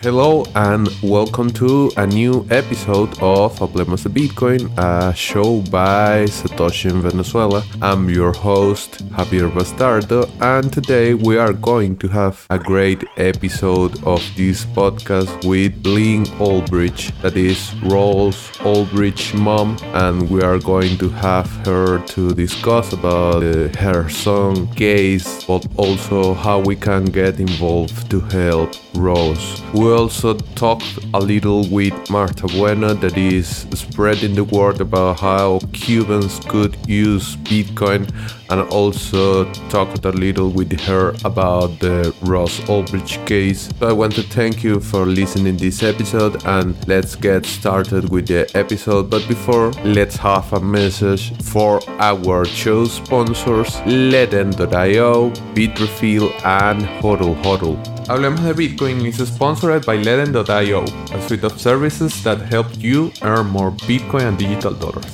Hello 0.00 0.44
and 0.54 0.88
welcome 1.02 1.50
to 1.50 1.90
a 1.96 2.06
new 2.06 2.46
episode 2.52 3.10
of 3.20 3.58
Hablemos 3.58 4.04
de 4.04 4.08
Bitcoin, 4.08 4.70
a 4.78 5.12
show 5.12 5.60
by 5.72 6.24
Satoshi 6.26 6.88
in 6.88 7.02
Venezuela. 7.02 7.64
I'm 7.82 8.08
your 8.08 8.32
host, 8.32 9.04
Javier 9.08 9.50
Bastardo, 9.50 10.30
and 10.40 10.72
today 10.72 11.14
we 11.14 11.36
are 11.36 11.52
going 11.52 11.96
to 11.96 12.06
have 12.06 12.46
a 12.48 12.60
great 12.60 13.02
episode 13.16 14.00
of 14.04 14.22
this 14.36 14.64
podcast 14.66 15.44
with 15.44 15.84
Lynn 15.84 16.26
Ulbricht, 16.38 17.20
that 17.22 17.36
is 17.36 17.74
Ross 17.82 18.52
Ulbricht's 18.58 19.34
mom, 19.34 19.76
and 19.94 20.30
we 20.30 20.42
are 20.42 20.60
going 20.60 20.96
to 20.98 21.08
have 21.08 21.50
her 21.66 21.98
to 22.06 22.32
discuss 22.34 22.92
about 22.92 23.42
uh, 23.42 23.66
her 23.80 24.08
son 24.08 24.68
case, 24.74 25.42
but 25.42 25.66
also 25.76 26.34
how 26.34 26.60
we 26.60 26.76
can 26.76 27.06
get 27.06 27.40
involved 27.40 28.08
to 28.12 28.20
help 28.20 28.70
Rose. 28.94 29.60
We 29.88 29.94
also 29.94 30.34
talked 30.34 30.98
a 31.14 31.18
little 31.18 31.66
with 31.70 32.10
Marta 32.10 32.46
Bueno, 32.46 32.92
that 32.92 33.16
is 33.16 33.66
spreading 33.72 34.34
the 34.34 34.44
word 34.44 34.82
about 34.82 35.18
how 35.18 35.60
Cubans 35.72 36.40
could 36.40 36.76
use 36.86 37.36
Bitcoin, 37.36 38.06
and 38.50 38.60
also 38.68 39.50
talked 39.70 40.04
a 40.04 40.10
little 40.10 40.50
with 40.50 40.78
her 40.80 41.14
about 41.24 41.78
the 41.78 42.14
Ross 42.20 42.60
Ulbricht 42.68 43.26
case. 43.26 43.70
So 43.78 43.88
I 43.88 43.92
want 43.92 44.14
to 44.16 44.22
thank 44.24 44.62
you 44.62 44.78
for 44.78 45.06
listening 45.06 45.56
this 45.56 45.82
episode, 45.82 46.44
and 46.44 46.76
let's 46.86 47.16
get 47.16 47.46
started 47.46 48.10
with 48.10 48.26
the 48.26 48.46
episode. 48.54 49.08
But 49.08 49.26
before, 49.26 49.70
let's 49.84 50.16
have 50.16 50.52
a 50.52 50.60
message 50.60 51.34
for 51.44 51.80
our 51.98 52.44
show 52.44 52.84
sponsors, 52.84 53.70
Ledn.io, 53.86 55.30
Bitrefill, 55.54 56.30
and 56.44 56.82
Hodl 57.00 57.42
Hodl. 57.42 57.97
Hablemos 58.08 58.42
de 58.42 58.54
Bitcoin 58.54 59.04
is 59.04 59.18
sponsored 59.28 59.84
by 59.84 59.98
Ledn.io, 59.98 60.82
a 61.12 61.28
suite 61.28 61.44
of 61.44 61.60
services 61.60 62.24
that 62.24 62.40
help 62.40 62.66
you 62.78 63.12
earn 63.20 63.48
more 63.48 63.70
Bitcoin 63.70 64.28
and 64.28 64.38
digital 64.38 64.72
dollars. 64.72 65.04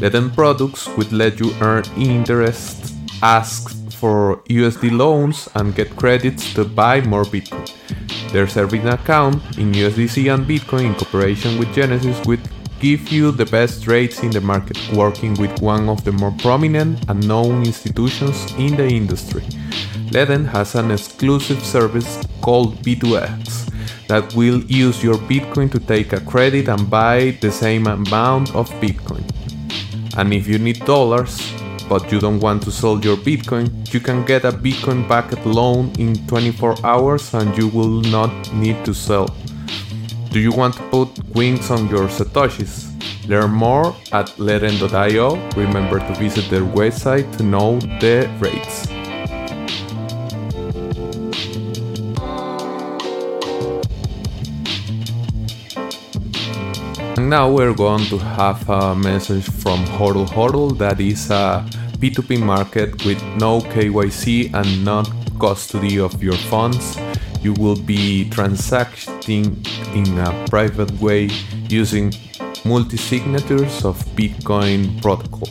Ledn 0.00 0.34
products 0.34 0.88
would 0.96 1.12
let 1.12 1.38
you 1.38 1.52
earn 1.60 1.84
interest, 1.98 2.94
ask 3.22 3.76
for 3.92 4.38
USD 4.48 4.90
loans, 4.90 5.50
and 5.54 5.74
get 5.74 5.94
credits 5.96 6.54
to 6.54 6.64
buy 6.64 7.02
more 7.02 7.24
Bitcoin. 7.24 7.68
Their 8.32 8.48
savings 8.48 8.86
account 8.86 9.42
in 9.58 9.72
USDC 9.72 10.32
and 10.32 10.46
Bitcoin 10.46 10.86
in 10.86 10.94
cooperation 10.94 11.58
with 11.58 11.74
Genesis 11.74 12.24
would 12.24 12.40
give 12.80 13.12
you 13.12 13.32
the 13.32 13.44
best 13.44 13.86
rates 13.86 14.22
in 14.22 14.30
the 14.30 14.40
market, 14.40 14.78
working 14.94 15.34
with 15.34 15.60
one 15.60 15.90
of 15.90 16.02
the 16.04 16.12
more 16.12 16.34
prominent 16.38 17.04
and 17.10 17.20
known 17.28 17.66
institutions 17.66 18.50
in 18.56 18.76
the 18.76 18.88
industry. 18.88 19.44
Ledn 20.10 20.44
has 20.46 20.74
an 20.74 20.90
exclusive 20.90 21.64
service 21.64 22.18
called 22.40 22.82
B2X 22.82 23.70
that 24.08 24.34
will 24.34 24.60
use 24.64 25.04
your 25.04 25.14
Bitcoin 25.14 25.70
to 25.70 25.78
take 25.78 26.12
a 26.12 26.20
credit 26.20 26.68
and 26.68 26.90
buy 26.90 27.38
the 27.40 27.52
same 27.52 27.86
amount 27.86 28.52
of 28.56 28.68
Bitcoin. 28.80 29.22
And 30.16 30.34
if 30.34 30.48
you 30.48 30.58
need 30.58 30.84
dollars, 30.84 31.54
but 31.88 32.10
you 32.10 32.18
don't 32.18 32.40
want 32.40 32.64
to 32.64 32.72
sell 32.72 32.98
your 32.98 33.16
Bitcoin, 33.16 33.70
you 33.94 34.00
can 34.00 34.24
get 34.24 34.44
a 34.44 34.50
Bitcoin 34.50 35.08
backed 35.08 35.46
loan 35.46 35.92
in 35.96 36.14
24 36.26 36.74
hours 36.84 37.32
and 37.32 37.56
you 37.56 37.68
will 37.68 38.00
not 38.10 38.32
need 38.52 38.84
to 38.84 38.92
sell. 38.92 39.28
Do 40.32 40.40
you 40.40 40.50
want 40.50 40.74
to 40.74 40.82
put 40.90 41.08
wings 41.36 41.70
on 41.70 41.88
your 41.88 42.08
Satoshis? 42.08 42.88
Learn 43.28 43.52
more 43.52 43.94
at 44.10 44.26
ledn.io. 44.38 45.36
Remember 45.54 46.00
to 46.00 46.14
visit 46.14 46.50
their 46.50 46.62
website 46.62 47.30
to 47.36 47.44
know 47.44 47.78
the 48.00 48.28
rates. 48.40 48.99
Now 57.30 57.48
we're 57.48 57.72
going 57.72 58.04
to 58.06 58.18
have 58.18 58.68
a 58.68 58.92
message 58.92 59.44
from 59.44 59.84
Hodl 59.84 60.26
Hodl 60.26 60.76
that 60.78 60.98
is 60.98 61.30
a 61.30 61.64
P2P 62.00 62.42
market 62.42 63.04
with 63.04 63.22
no 63.36 63.60
KYC 63.60 64.52
and 64.52 64.84
not 64.84 65.08
custody 65.38 66.00
of 66.00 66.20
your 66.24 66.36
funds. 66.50 66.98
You 67.40 67.52
will 67.52 67.76
be 67.76 68.28
transacting 68.30 69.64
in 69.94 70.18
a 70.18 70.44
private 70.50 70.90
way 71.00 71.30
using 71.68 72.12
multi 72.64 72.96
signatures 72.96 73.84
of 73.84 73.96
Bitcoin 74.16 75.00
protocol. 75.00 75.48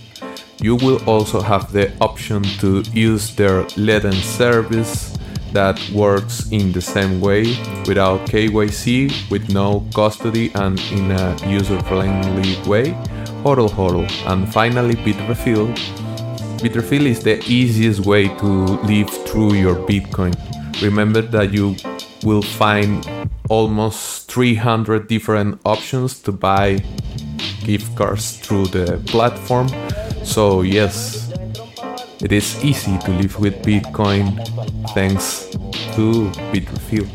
You 0.59 0.75
will 0.75 1.01
also 1.05 1.39
have 1.39 1.71
the 1.71 1.93
option 2.01 2.43
to 2.59 2.81
use 2.91 3.33
their 3.35 3.63
Leden 3.77 4.19
service 4.21 5.17
that 5.53 5.79
works 5.91 6.49
in 6.51 6.71
the 6.71 6.81
same 6.81 7.19
way 7.21 7.43
without 7.87 8.25
KYC, 8.27 9.29
with 9.29 9.49
no 9.49 9.85
custody, 9.95 10.51
and 10.55 10.79
in 10.91 11.11
a 11.11 11.35
user 11.47 11.79
friendly 11.83 12.57
way. 12.67 12.91
Hodl 13.43 13.69
Hodl. 13.69 14.07
And 14.25 14.51
finally, 14.51 14.95
Bitrefill. 14.95 15.75
Bitrefill 16.59 17.05
is 17.05 17.23
the 17.23 17.43
easiest 17.47 18.01
way 18.01 18.27
to 18.37 18.45
live 18.83 19.09
through 19.25 19.53
your 19.53 19.75
Bitcoin. 19.75 20.33
Remember 20.81 21.21
that 21.21 21.53
you 21.53 21.75
will 22.23 22.41
find 22.41 23.07
almost 23.49 24.29
300 24.31 25.07
different 25.07 25.59
options 25.65 26.19
to 26.21 26.31
buy 26.31 26.83
gift 27.63 27.95
cards 27.95 28.37
through 28.37 28.67
the 28.67 28.97
platform. 29.05 29.69
So, 30.23 30.61
yes, 30.61 31.28
it 32.21 32.31
is 32.31 32.63
easy 32.63 32.97
to 32.99 33.11
live 33.11 33.39
with 33.39 33.61
Bitcoin 33.63 34.35
thanks 34.93 35.47
to 35.95 36.29
Bitrefill. 36.51 37.07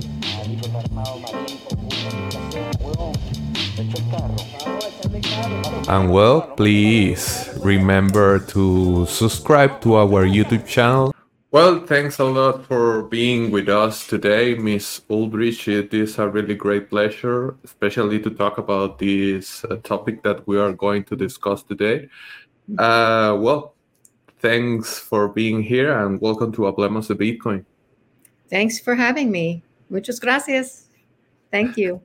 And 5.88 6.10
well, 6.10 6.40
please 6.56 7.50
remember 7.62 8.38
to 8.38 9.06
subscribe 9.06 9.80
to 9.82 9.94
our 9.94 10.24
YouTube 10.24 10.66
channel. 10.66 11.14
Well, 11.50 11.86
thanks 11.86 12.18
a 12.18 12.24
lot 12.24 12.66
for 12.66 13.02
being 13.02 13.52
with 13.52 13.68
us 13.68 14.08
today, 14.08 14.54
Miss 14.56 15.02
Ulbricht. 15.08 15.68
It 15.68 15.94
is 15.94 16.18
a 16.18 16.28
really 16.28 16.56
great 16.56 16.90
pleasure, 16.90 17.54
especially 17.62 18.18
to 18.20 18.30
talk 18.30 18.58
about 18.58 18.98
this 18.98 19.64
uh, 19.64 19.76
topic 19.84 20.24
that 20.24 20.44
we 20.48 20.58
are 20.58 20.72
going 20.72 21.04
to 21.04 21.14
discuss 21.14 21.62
today. 21.62 22.08
Uh, 22.78 23.36
well, 23.38 23.73
thanks 24.44 24.98
for 24.98 25.26
being 25.26 25.62
here 25.62 25.90
and 25.90 26.20
welcome 26.20 26.52
to 26.52 26.68
Hablemos 26.68 27.08
de 27.08 27.14
Bitcoin. 27.14 27.64
Thanks 28.50 28.78
for 28.78 28.94
having 28.94 29.30
me. 29.30 29.64
Muchas 29.88 30.20
gracias. 30.20 30.84
Thank 31.50 31.78
you. 31.78 32.02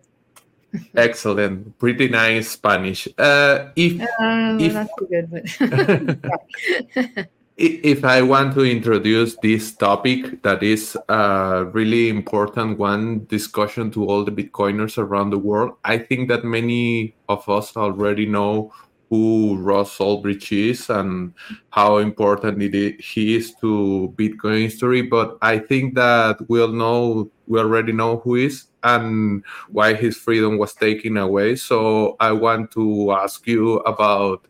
Excellent. 0.96 1.78
Pretty 1.80 2.08
nice 2.08 2.52
Spanish. 2.52 3.10
Uh, 3.18 3.76
if, 3.76 4.00
Uh, 4.00 4.56
if 4.56 4.74
not 4.74 4.88
too 4.98 5.08
good, 5.12 5.28
but 5.28 5.44
if 7.58 8.06
I 8.06 8.22
want 8.22 8.54
to 8.54 8.64
introduce 8.64 9.36
this 9.44 9.76
topic, 9.76 10.42
that 10.44 10.64
is 10.64 10.96
a 11.10 11.66
really 11.74 12.08
important 12.08 12.80
one 12.80 13.26
discussion 13.26 13.92
to 13.92 14.06
all 14.06 14.24
the 14.24 14.32
Bitcoiners 14.32 14.98
around 14.98 15.32
the 15.32 15.40
world, 15.40 15.76
I 15.84 15.98
think 15.98 16.30
that 16.30 16.46
many 16.46 17.16
of 17.28 17.50
us 17.50 17.76
already 17.76 18.26
know 18.26 18.72
who 19.10 19.58
Ross 19.58 19.98
Ulbricht 19.98 20.52
is 20.52 20.90
and 20.90 21.34
how 21.72 21.98
important 21.98 22.62
he 22.62 23.36
is 23.36 23.56
to 23.56 24.14
Bitcoin 24.16 24.62
history. 24.64 25.02
But 25.02 25.38
I 25.42 25.58
think 25.58 25.96
that 25.96 26.38
we 26.48 26.62
all 26.62 26.68
know, 26.68 27.32
we 27.48 27.60
already 27.60 27.92
know 27.92 28.18
who 28.18 28.36
is 28.36 28.68
and 28.84 29.44
why 29.70 29.94
his 29.96 30.16
freedom 30.18 30.58
was 30.58 30.74
taken 30.74 31.18
away. 31.18 31.56
So 31.56 32.16
I 32.20 32.32
want 32.32 32.72
to 32.72 33.12
ask 33.12 33.46
you 33.48 33.78
about 33.80 34.48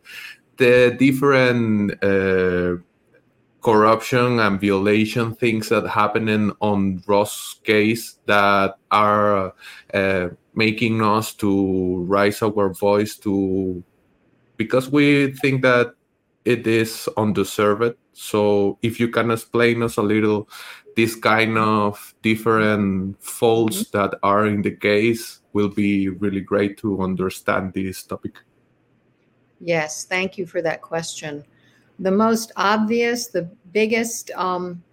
the 0.57 0.95
different 0.99 2.03
uh, 2.03 2.75
corruption 3.61 4.39
and 4.39 4.59
violation 4.59 5.35
things 5.35 5.69
that 5.69 5.87
happening 5.87 6.51
on 6.61 7.01
Ross 7.07 7.59
case 7.63 8.17
that 8.25 8.75
are 8.91 9.53
uh, 9.93 10.29
making 10.53 11.01
us 11.01 11.33
to 11.35 12.03
raise 12.07 12.41
our 12.41 12.73
voice 12.73 13.17
to 13.17 13.83
because 14.59 14.91
we 14.91 15.31
think 15.31 15.61
that 15.63 15.95
it 16.43 16.67
is 16.67 17.07
undeserved. 17.15 17.95
So 18.11 18.77
if 18.81 18.99
you 18.99 19.07
can 19.07 19.31
explain 19.31 19.81
us 19.81 19.95
a 19.95 20.01
little 20.01 20.49
this 20.95 21.15
kind 21.15 21.57
of 21.57 22.13
different 22.21 23.23
faults 23.23 23.89
that 23.91 24.19
are 24.21 24.47
in 24.47 24.61
the 24.61 24.75
case 24.75 25.39
will 25.53 25.69
be 25.69 26.09
really 26.09 26.41
great 26.41 26.77
to 26.79 27.01
understand 27.01 27.73
this 27.73 28.03
topic. 28.03 28.35
yes, 29.61 30.03
thank 30.05 30.37
you 30.37 30.45
for 30.45 30.61
that 30.61 30.81
question. 30.81 31.43
The 31.99 32.11
most 32.11 32.51
obvious, 32.57 33.27
the 33.27 33.43
biggest 33.71 34.31
um, 34.31 34.83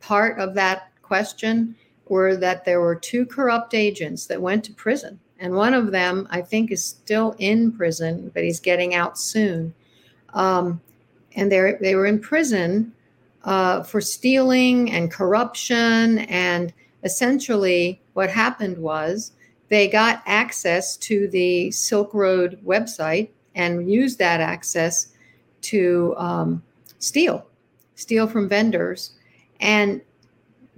part 0.00 0.38
of 0.38 0.54
that 0.54 0.92
question 1.02 1.76
were 2.08 2.36
that 2.36 2.64
there 2.64 2.80
were 2.80 2.94
two 2.94 3.24
corrupt 3.24 3.72
agents 3.74 4.26
that 4.26 4.40
went 4.40 4.64
to 4.64 4.72
prison. 4.72 5.18
And 5.38 5.54
one 5.54 5.74
of 5.74 5.92
them, 5.92 6.26
I 6.30 6.40
think, 6.42 6.72
is 6.72 6.84
still 6.84 7.36
in 7.38 7.72
prison, 7.72 8.30
but 8.34 8.42
he's 8.42 8.60
getting 8.60 8.94
out 8.94 9.18
soon. 9.18 9.72
Um, 10.34 10.80
and 11.36 11.50
they 11.50 11.74
they 11.80 11.94
were 11.94 12.06
in 12.06 12.18
prison 12.20 12.92
uh, 13.44 13.82
for 13.82 14.00
stealing 14.00 14.90
and 14.90 15.10
corruption. 15.10 16.18
And 16.18 16.72
essentially, 17.04 18.00
what 18.14 18.30
happened 18.30 18.78
was 18.78 19.32
they 19.68 19.88
got 19.88 20.22
access 20.26 20.96
to 20.98 21.28
the 21.28 21.70
Silk 21.70 22.12
Road 22.14 22.58
website 22.64 23.28
and 23.54 23.90
used 23.90 24.18
that 24.18 24.40
access 24.40 25.08
to 25.60 26.14
um, 26.16 26.62
steal, 26.98 27.46
steal 27.94 28.26
from 28.26 28.48
vendors. 28.48 29.12
And 29.60 30.00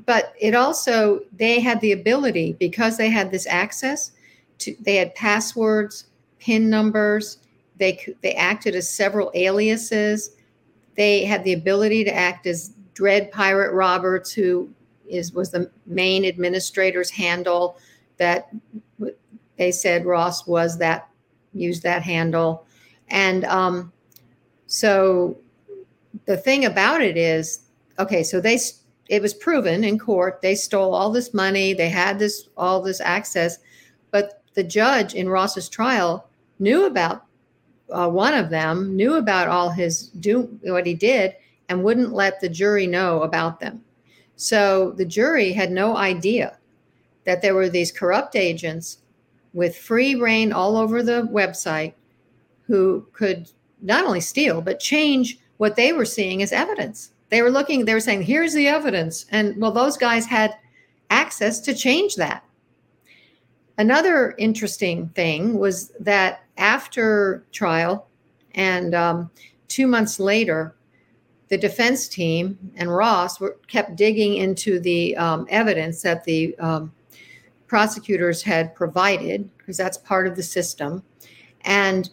but 0.07 0.35
it 0.41 0.55
also 0.55 1.21
they 1.37 1.61
had 1.61 1.81
the 1.81 1.93
ability 1.93 2.57
because 2.59 2.97
they 2.97 3.11
had 3.11 3.31
this 3.31 3.47
access 3.47 4.13
to 4.61 4.77
they 4.81 4.97
had 4.97 5.15
passwords, 5.15 6.07
PIN 6.39 6.71
numbers. 6.71 7.39
They 7.77 8.15
they 8.23 8.35
acted 8.35 8.75
as 8.75 8.89
several 8.89 9.31
aliases. 9.35 10.31
They 10.97 11.25
had 11.25 11.45
the 11.45 11.55
ability 11.55 12.05
to 12.05 12.15
act 12.15 12.47
as 12.47 12.75
Dread 12.95 13.31
Pirate 13.31 13.73
Roberts, 13.73 14.33
who 14.33 14.71
is 15.09 15.33
was 15.33 15.51
the 15.51 15.71
main 15.87 16.25
administrator's 16.25 17.11
handle 17.11 17.79
that 18.17 18.51
they 19.57 19.73
said 19.73 20.05
Ross 20.07 20.47
was 20.47 20.79
that 20.79 21.09
used 21.53 21.83
that 21.83 22.03
handle, 22.03 22.67
and 23.09 23.45
um, 23.47 23.93
so 24.67 25.37
the 26.27 26.37
thing 26.37 26.65
about 26.65 27.03
it 27.03 27.17
is 27.17 27.63
okay. 27.99 28.23
So 28.23 28.41
they 28.41 28.59
it 29.09 29.21
was 29.21 29.35
proven 29.35 29.83
in 29.83 29.99
court 29.99 30.41
they 30.41 30.55
stole 30.55 30.95
all 30.95 31.11
this 31.11 31.35
money, 31.35 31.73
they 31.75 31.89
had 31.89 32.19
this 32.19 32.49
all 32.57 32.81
this 32.81 33.01
access, 33.01 33.59
the 34.55 34.65
judge 34.65 35.15
in 35.15 35.29
Ross's 35.29 35.69
trial 35.69 36.29
knew 36.59 36.87
about 36.87 37.25
uh, 37.91 38.09
one 38.09 38.35
of 38.35 38.51
them, 38.51 38.97
knew 38.97 39.15
about 39.15 39.49
all 39.49 39.71
his 39.71 40.09
do 40.09 40.43
what 40.63 40.87
he 40.87 40.95
did, 40.95 41.35
and 41.69 41.83
wouldn't 41.83 42.13
let 42.13 42.41
the 42.41 42.49
jury 42.49 42.87
know 42.87 43.23
about 43.23 43.61
them. 43.61 43.83
So 44.37 44.93
the 44.93 45.05
jury 45.05 45.53
had 45.53 45.71
no 45.71 45.97
idea 45.97 46.57
that 47.25 47.43
there 47.43 47.55
were 47.55 47.69
these 47.69 47.93
corrupt 47.93 48.37
agents 48.37 48.99
with 49.53 49.77
free 49.77 50.15
reign 50.15 50.53
all 50.53 50.77
over 50.77 51.03
the 51.03 51.29
website 51.33 51.95
who 52.67 53.07
could 53.13 53.51
not 53.83 54.05
only 54.05 54.21
steal, 54.21 54.61
but 54.61 54.81
change 54.81 55.39
what 55.59 55.77
they 55.77 55.93
were 55.93 56.05
seeing 56.05 56.43
as 56.43 56.53
evidence. 56.53 57.11
They 57.29 57.43
were 57.43 57.51
looking, 57.51 57.85
they 57.85 57.95
were 57.95 58.01
saying, 58.01 58.23
here's 58.23 58.55
the 58.55 58.67
evidence. 58.67 59.27
And 59.31 59.57
well, 59.61 59.73
those 59.73 59.97
guys 59.97 60.27
had 60.27 60.57
access 61.11 61.61
to 61.61 61.75
change 61.75 62.17
that. 62.17 62.45
Another 63.81 64.35
interesting 64.37 65.09
thing 65.15 65.59
was 65.59 65.89
that 66.01 66.45
after 66.59 67.47
trial 67.51 68.07
and 68.55 68.95
um, 68.95 69.31
two 69.69 69.87
months 69.87 70.21
later, 70.21 70.77
the 71.49 71.57
defense 71.57 72.07
team 72.07 72.59
and 72.77 72.95
Ross 72.95 73.41
were 73.41 73.57
kept 73.69 73.97
digging 73.97 74.37
into 74.37 74.81
the 74.81 75.17
um, 75.17 75.47
evidence 75.49 76.03
that 76.03 76.25
the 76.25 76.55
um, 76.59 76.93
prosecutors 77.69 78.43
had 78.43 78.75
provided, 78.75 79.49
because 79.57 79.79
that's 79.79 79.97
part 79.97 80.27
of 80.27 80.37
the 80.37 80.43
system, 80.43 81.03
and 81.63 82.11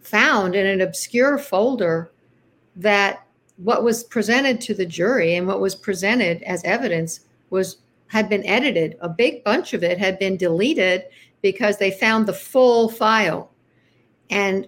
found 0.00 0.56
in 0.56 0.66
an 0.66 0.80
obscure 0.80 1.38
folder 1.38 2.10
that 2.74 3.24
what 3.58 3.84
was 3.84 4.02
presented 4.02 4.60
to 4.62 4.74
the 4.74 4.86
jury 4.86 5.36
and 5.36 5.46
what 5.46 5.60
was 5.60 5.76
presented 5.76 6.42
as 6.42 6.64
evidence 6.64 7.20
was 7.50 7.76
had 8.10 8.28
been 8.28 8.44
edited. 8.44 8.96
A 9.00 9.08
big 9.08 9.44
bunch 9.44 9.72
of 9.72 9.84
it 9.84 9.96
had 9.96 10.18
been 10.18 10.36
deleted 10.36 11.04
because 11.42 11.78
they 11.78 11.92
found 11.92 12.26
the 12.26 12.32
full 12.32 12.88
file. 12.88 13.52
And 14.30 14.66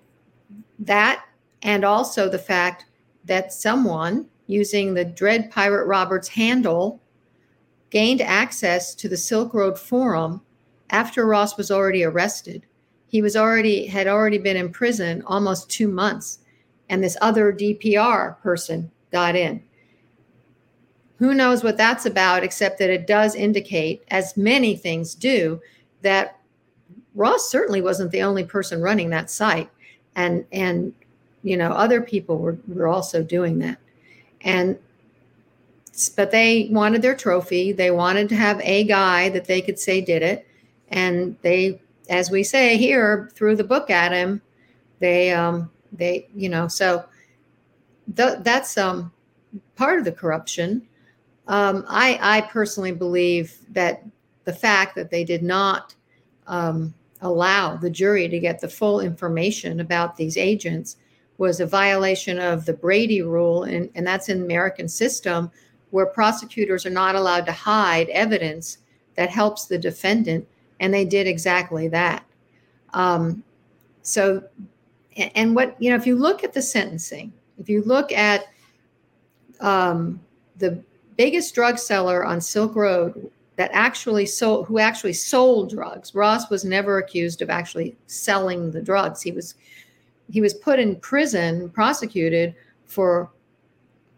that, 0.78 1.24
and 1.62 1.84
also 1.84 2.28
the 2.28 2.38
fact 2.38 2.86
that 3.24 3.52
someone 3.52 4.28
using 4.46 4.94
the 4.94 5.04
Dread 5.04 5.50
Pirate 5.50 5.86
Roberts 5.86 6.28
handle 6.28 7.00
gained 7.90 8.20
access 8.20 8.94
to 8.94 9.08
the 9.08 9.16
Silk 9.16 9.54
Road 9.54 9.76
Forum 9.76 10.40
after 10.90 11.26
Ross 11.26 11.56
was 11.56 11.72
already 11.72 12.04
arrested. 12.04 12.64
He 13.08 13.22
was 13.22 13.34
already 13.34 13.86
had 13.86 14.06
already 14.06 14.38
been 14.38 14.56
in 14.56 14.70
prison 14.70 15.20
almost 15.26 15.68
2 15.68 15.88
months 15.88 16.38
and 16.88 17.02
this 17.02 17.16
other 17.20 17.52
DPR 17.52 18.40
person 18.40 18.90
got 19.10 19.34
in. 19.34 19.62
Who 21.22 21.34
knows 21.34 21.62
what 21.62 21.76
that's 21.76 22.04
about 22.04 22.42
except 22.42 22.80
that 22.80 22.90
it 22.90 23.06
does 23.06 23.36
indicate 23.36 24.02
as 24.08 24.36
many 24.36 24.74
things 24.74 25.14
do 25.14 25.60
that 26.00 26.40
Ross 27.14 27.48
certainly 27.48 27.80
wasn't 27.80 28.10
the 28.10 28.24
only 28.24 28.42
person 28.42 28.82
running 28.82 29.10
that 29.10 29.30
site. 29.30 29.70
And 30.16 30.44
and 30.50 30.92
you 31.44 31.56
know 31.56 31.70
other 31.70 32.00
people 32.00 32.38
were, 32.38 32.58
were 32.66 32.88
also 32.88 33.22
doing 33.22 33.60
that. 33.60 33.78
And 34.40 34.76
but 36.16 36.32
they 36.32 36.66
wanted 36.72 37.02
their 37.02 37.14
trophy. 37.14 37.70
They 37.70 37.92
wanted 37.92 38.28
to 38.30 38.34
have 38.34 38.60
a 38.60 38.82
guy 38.82 39.28
that 39.28 39.44
they 39.44 39.60
could 39.60 39.78
say 39.78 40.00
did 40.00 40.24
it. 40.24 40.44
And 40.88 41.36
they 41.42 41.80
as 42.08 42.32
we 42.32 42.42
say 42.42 42.76
here 42.76 43.30
threw 43.32 43.54
the 43.54 43.62
book 43.62 43.90
at 43.90 44.10
him. 44.10 44.42
They 44.98 45.30
um 45.30 45.70
they 45.92 46.26
you 46.34 46.48
know 46.48 46.66
so 46.66 47.04
th- 48.16 48.38
that's 48.40 48.76
um 48.76 49.12
part 49.76 50.00
of 50.00 50.04
the 50.04 50.10
corruption 50.10 50.88
um 51.48 51.84
i 51.88 52.18
i 52.22 52.40
personally 52.42 52.92
believe 52.92 53.58
that 53.70 54.04
the 54.44 54.52
fact 54.52 54.94
that 54.94 55.10
they 55.10 55.24
did 55.24 55.42
not 55.42 55.94
um, 56.46 56.92
allow 57.20 57.76
the 57.76 57.90
jury 57.90 58.28
to 58.28 58.38
get 58.38 58.60
the 58.60 58.68
full 58.68 59.00
information 59.00 59.80
about 59.80 60.16
these 60.16 60.36
agents 60.36 60.96
was 61.38 61.60
a 61.60 61.66
violation 61.66 62.38
of 62.38 62.64
the 62.66 62.72
Brady 62.72 63.22
rule, 63.22 63.64
and, 63.64 63.88
and 63.94 64.06
that's 64.06 64.28
in 64.28 64.40
the 64.40 64.44
American 64.44 64.88
system 64.88 65.50
where 65.90 66.06
prosecutors 66.06 66.86
are 66.86 66.90
not 66.90 67.14
allowed 67.14 67.46
to 67.46 67.52
hide 67.52 68.08
evidence 68.10 68.78
that 69.16 69.30
helps 69.30 69.66
the 69.66 69.78
defendant, 69.78 70.46
and 70.80 70.92
they 70.92 71.04
did 71.04 71.26
exactly 71.26 71.88
that. 71.88 72.24
Um, 72.94 73.42
so, 74.02 74.42
and 75.16 75.54
what, 75.54 75.76
you 75.80 75.90
know, 75.90 75.96
if 75.96 76.06
you 76.06 76.16
look 76.16 76.44
at 76.44 76.52
the 76.52 76.62
sentencing, 76.62 77.32
if 77.58 77.68
you 77.68 77.82
look 77.82 78.10
at 78.12 78.46
um, 79.60 80.20
the 80.56 80.82
biggest 81.22 81.54
drug 81.54 81.78
seller 81.78 82.24
on 82.24 82.40
Silk 82.40 82.74
Road 82.74 83.30
that 83.54 83.70
actually 83.72 84.26
sold, 84.26 84.66
who 84.66 84.80
actually 84.80 85.12
sold 85.12 85.70
drugs, 85.70 86.16
Ross 86.16 86.50
was 86.50 86.64
never 86.64 86.98
accused 86.98 87.42
of 87.42 87.48
actually 87.48 87.96
selling 88.08 88.72
the 88.72 88.82
drugs. 88.82 89.22
He 89.22 89.30
was 89.30 89.54
he 90.28 90.40
was 90.40 90.52
put 90.52 90.80
in 90.80 90.96
prison, 90.96 91.70
prosecuted 91.70 92.56
for 92.86 93.30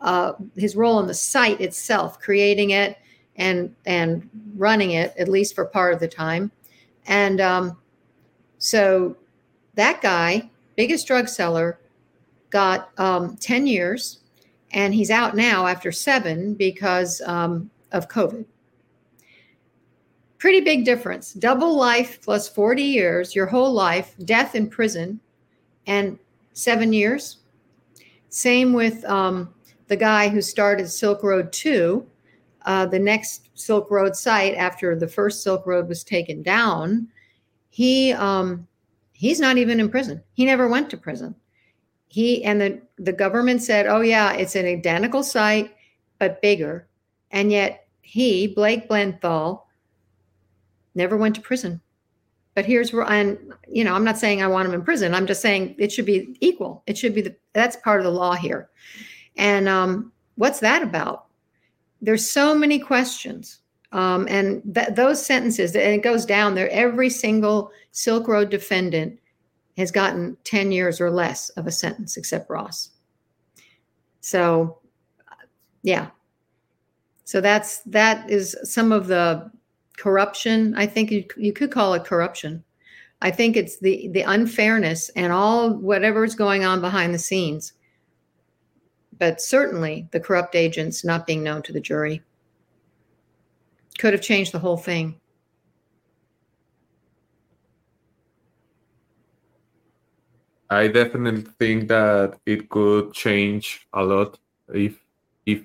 uh, 0.01 0.33
his 0.56 0.77
role 0.77 0.99
in 0.99 1.06
the 1.06 1.12
site 1.12 1.61
itself, 1.61 2.19
creating 2.21 2.71
it 2.71 2.97
and 3.37 3.75
and 3.85 4.27
running 4.56 4.93
it 4.93 5.12
at 5.19 5.29
least 5.29 5.55
for 5.55 5.67
part 5.67 5.93
of 5.93 6.01
the 6.01 6.09
time. 6.09 6.51
And 7.06 7.39
um, 7.39 7.77
so 8.56 9.15
that 9.75 10.01
guy, 10.01 10.49
biggest 10.75 11.06
drug 11.06 11.29
seller, 11.29 11.81
got 12.49 12.99
um, 12.99 13.37
ten 13.37 13.67
years, 13.67 14.20
and 14.75 14.93
he's 14.93 15.11
out 15.11 15.37
now 15.37 15.67
after 15.67 15.91
seven 15.91 16.55
because 16.55 17.23
um, 17.23 17.71
of 17.93 18.09
COVID. 18.09 18.45
Pretty 20.39 20.61
big 20.61 20.85
difference. 20.85 21.33
Double 21.33 21.75
life 21.75 22.21
plus 22.21 22.49
40 22.49 22.83
years, 22.83 23.35
your 23.35 23.47
whole 23.47 23.73
life, 23.73 24.15
death 24.25 24.55
in 24.55 24.69
prison, 24.69 25.21
and 25.87 26.19
seven 26.53 26.93
years. 26.93 27.39
Same 28.29 28.73
with 28.73 29.05
um, 29.05 29.55
the 29.87 29.97
guy 29.97 30.29
who 30.29 30.43
started 30.43 30.89
Silk 30.89 31.23
Road 31.23 31.53
2, 31.53 32.05
uh, 32.67 32.87
the 32.87 32.99
next 32.99 33.49
Silk 33.55 33.91
Road 33.91 34.17
site 34.17 34.55
after 34.55 34.97
the 34.97 35.09
first 35.09 35.43
Silk 35.43 35.67
Road 35.67 35.89
was 35.89 36.03
taken 36.03 36.43
down. 36.43 37.07
He 37.71 38.13
um, 38.13 38.67
he's 39.13 39.39
not 39.39 39.57
even 39.57 39.79
in 39.79 39.89
prison. 39.89 40.23
He 40.33 40.45
never 40.45 40.69
went 40.69 40.91
to 40.91 40.97
prison. 40.97 41.37
He 42.15 42.44
and 42.44 42.61
the 42.61 42.81
the 42.97 43.13
government 43.13 43.61
said, 43.61 43.89
"Oh 43.89 44.01
yeah, 44.01 44.35
it's 44.35 44.55
an 44.55 44.67
identical 44.67 45.25
site 45.25 45.75
but 46.21 46.41
bigger," 46.41 46.87
and 47.33 47.51
yet 47.51 47.89
he, 48.03 48.47
Blake 48.47 48.89
Benthall, 48.89 49.63
never 50.94 51.17
went 51.17 51.35
to 51.35 51.41
prison. 51.41 51.81
But 52.55 52.67
here's 52.67 52.93
where, 52.93 53.03
and 53.11 53.53
you 53.67 53.83
know, 53.83 53.94
I'm 53.94 54.05
not 54.05 54.17
saying 54.17 54.41
I 54.41 54.47
want 54.47 54.69
him 54.69 54.75
in 54.75 54.85
prison. 54.85 55.13
I'm 55.13 55.27
just 55.27 55.43
saying 55.43 55.75
it 55.77 55.91
should 55.91 56.06
be 56.06 56.37
equal. 56.39 56.85
It 56.87 56.97
should 56.97 57.17
be 57.17 57.21
the 57.21 57.35
that's 57.53 57.75
part 57.75 57.99
of 57.99 58.05
the 58.05 58.13
law 58.13 58.35
here. 58.35 58.71
And 59.35 59.69
um, 59.69 60.13
what's 60.37 60.61
that 60.61 60.85
about? 60.85 61.25
There's 62.01 62.31
so 62.31 62.55
many 62.55 62.79
questions. 62.79 63.59
Um, 63.91 64.29
and 64.31 64.63
th- 64.73 64.94
those 64.94 65.27
sentences, 65.27 65.75
and 65.75 65.94
it 65.94 66.05
goes 66.05 66.25
down 66.25 66.55
there. 66.55 66.71
Every 66.71 67.11
single 67.11 67.73
Silk 67.91 68.29
Road 68.29 68.51
defendant 68.51 69.19
has 69.77 69.91
gotten 69.91 70.37
10 70.45 70.73
years 70.73 71.01
or 71.01 71.11
less 71.11 71.51
of 71.51 71.67
a 71.67 71.73
sentence, 71.73 72.17
except 72.17 72.51
Ross. 72.51 72.91
So, 74.21 74.79
yeah. 75.83 76.09
So 77.25 77.41
that's 77.41 77.81
that 77.83 78.31
is 78.31 78.57
some 78.63 78.93
of 78.93 79.07
the 79.07 79.51
corruption. 79.97 80.75
I 80.77 80.87
think 80.87 81.11
you, 81.11 81.25
you 81.37 81.53
could 81.53 81.71
call 81.71 81.95
it 81.95 82.05
corruption. 82.05 82.63
I 83.23 83.31
think 83.31 83.57
it's 83.57 83.79
the 83.79 84.09
the 84.13 84.23
unfairness 84.23 85.09
and 85.11 85.33
all 85.33 85.71
whatever's 85.71 86.35
going 86.35 86.65
on 86.65 86.81
behind 86.81 87.15
the 87.15 87.19
scenes. 87.19 87.73
But 89.19 89.41
certainly 89.41 90.09
the 90.11 90.21
corrupt 90.21 90.55
agents 90.55 91.05
not 91.05 91.27
being 91.27 91.43
known 91.43 91.63
to 91.63 91.73
the 91.73 91.81
jury 91.81 92.23
could 93.99 94.13
have 94.13 94.23
changed 94.23 94.53
the 94.53 94.59
whole 94.59 94.77
thing. 94.77 95.21
I 100.71 100.89
definitely 100.89 101.43
think 101.59 101.89
that 101.89 102.39
it 102.47 102.69
could 102.69 103.13
change 103.13 103.87
a 103.93 104.03
lot 104.03 104.39
if 104.73 104.99
if 105.47 105.63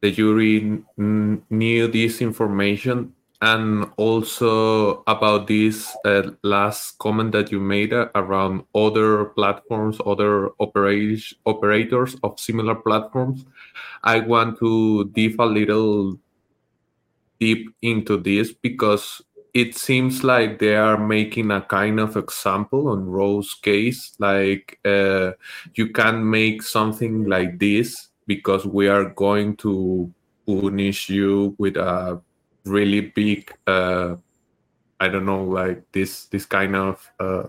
the 0.00 0.10
jury 0.10 0.82
knew 0.96 1.88
this 1.88 2.20
information. 2.20 3.12
And 3.42 3.92
also 3.98 5.04
about 5.06 5.46
this 5.46 5.94
uh, 6.06 6.30
last 6.42 6.96
comment 6.98 7.32
that 7.32 7.52
you 7.52 7.60
made 7.60 7.92
uh, 7.92 8.08
around 8.14 8.64
other 8.74 9.26
platforms 9.36 10.00
other 10.06 10.48
operators 10.58 11.34
operators 11.44 12.16
of 12.22 12.40
similar 12.40 12.74
platforms. 12.74 13.44
I 14.02 14.20
want 14.20 14.58
to 14.60 15.12
dive 15.12 15.36
a 15.38 15.44
little 15.44 16.18
deep 17.38 17.74
into 17.82 18.16
this 18.16 18.52
because 18.52 19.20
it 19.56 19.74
seems 19.74 20.22
like 20.22 20.58
they 20.58 20.76
are 20.76 20.98
making 20.98 21.50
a 21.50 21.62
kind 21.62 21.98
of 21.98 22.14
example 22.14 22.88
on 22.88 23.06
Roe's 23.06 23.54
case. 23.54 24.14
Like 24.18 24.78
uh, 24.84 25.32
you 25.74 25.88
can 25.94 26.28
make 26.28 26.62
something 26.62 27.24
like 27.24 27.58
this 27.58 28.08
because 28.26 28.66
we 28.66 28.86
are 28.86 29.06
going 29.14 29.56
to 29.64 30.12
punish 30.46 31.08
you 31.08 31.54
with 31.56 31.78
a 31.78 32.20
really 32.66 33.00
big, 33.00 33.50
uh, 33.66 34.16
I 35.00 35.08
don't 35.08 35.24
know, 35.24 35.44
like 35.44 35.90
this 35.90 36.26
this 36.26 36.44
kind 36.44 36.76
of. 36.76 37.10
Uh, 37.18 37.44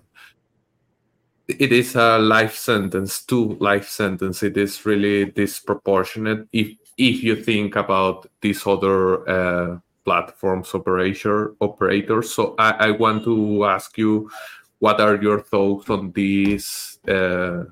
it 1.50 1.74
is 1.74 1.96
a 1.96 2.20
life 2.20 2.56
sentence, 2.56 3.26
two 3.26 3.58
life 3.60 3.90
sentence. 3.90 4.44
It 4.44 4.56
is 4.56 4.86
really 4.86 5.26
disproportionate 5.26 6.48
if 6.54 6.70
if 6.98 7.22
you 7.22 7.36
think 7.36 7.76
about 7.76 8.28
these 8.40 8.66
other 8.66 9.28
uh, 9.30 9.80
platforms 10.08 10.74
operator 10.74 11.54
operators. 11.60 12.34
So 12.34 12.56
I, 12.58 12.72
I 12.88 12.92
want 12.92 13.26
to 13.26 13.66
ask 13.66 13.98
you, 13.98 14.32
what 14.80 15.02
are 15.02 15.22
your 15.22 15.42
thoughts 15.42 15.90
on 15.90 16.14
this 16.14 16.98
uh, 17.10 17.66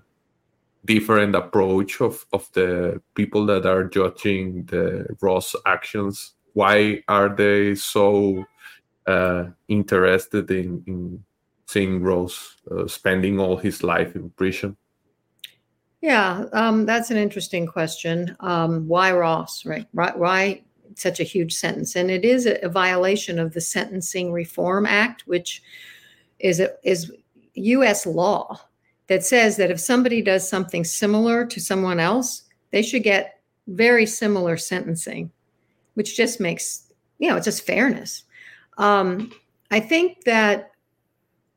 different 0.84 1.34
approach 1.34 2.02
of, 2.02 2.26
of 2.34 2.52
the 2.52 3.02
people 3.14 3.46
that 3.46 3.66
are 3.66 3.86
judging 3.86 4.66
the 4.66 5.08
Ross 5.22 5.56
actions? 5.66 6.36
Why 6.52 7.04
are 7.08 7.34
they 7.34 7.76
so 7.76 8.44
uh, 9.08 9.46
interested 9.70 10.52
in, 10.52 10.84
in 10.88 11.24
seeing 11.68 12.04
Ross 12.04 12.58
uh, 12.70 12.86
spending 12.88 13.40
all 13.40 13.56
his 13.56 13.82
life 13.82 14.14
in 14.14 14.30
prison? 14.32 14.76
Yeah, 16.02 16.46
um, 16.52 16.86
that's 16.86 17.12
an 17.12 17.18
interesting 17.18 17.66
question. 17.66 18.36
Um, 18.42 18.90
why 18.90 19.14
Ross, 19.14 19.66
right? 19.66 19.88
Why 19.94 20.64
such 20.96 21.20
a 21.20 21.24
huge 21.24 21.54
sentence. 21.54 21.96
And 21.96 22.12
it 22.12 22.24
is 22.24 22.46
a, 22.46 22.70
violation 22.70 23.40
of 23.40 23.54
the 23.54 23.62
Sentencing 23.62 24.32
Reform 24.32 24.86
Act, 24.86 25.24
which 25.26 25.62
is 26.40 26.60
a, 26.60 26.72
is 26.84 27.12
U.S. 27.56 28.06
law 28.06 28.60
that 29.08 29.24
says 29.24 29.58
that 29.58 29.72
if 29.72 29.80
somebody 29.80 30.22
does 30.22 30.48
something 30.48 30.84
similar 30.84 31.46
to 31.46 31.60
someone 31.60 32.00
else, 32.00 32.44
they 32.72 32.82
should 32.82 33.04
get 33.04 33.40
very 33.68 34.06
similar 34.06 34.58
sentencing, 34.58 35.32
which 35.94 36.18
just 36.18 36.40
makes 36.40 36.92
you 37.20 37.30
know 37.30 37.38
it's 37.38 37.46
just 37.46 37.66
fairness. 37.66 38.24
Um, 38.78 39.32
I 39.72 39.80
think 39.80 40.24
that 40.26 40.72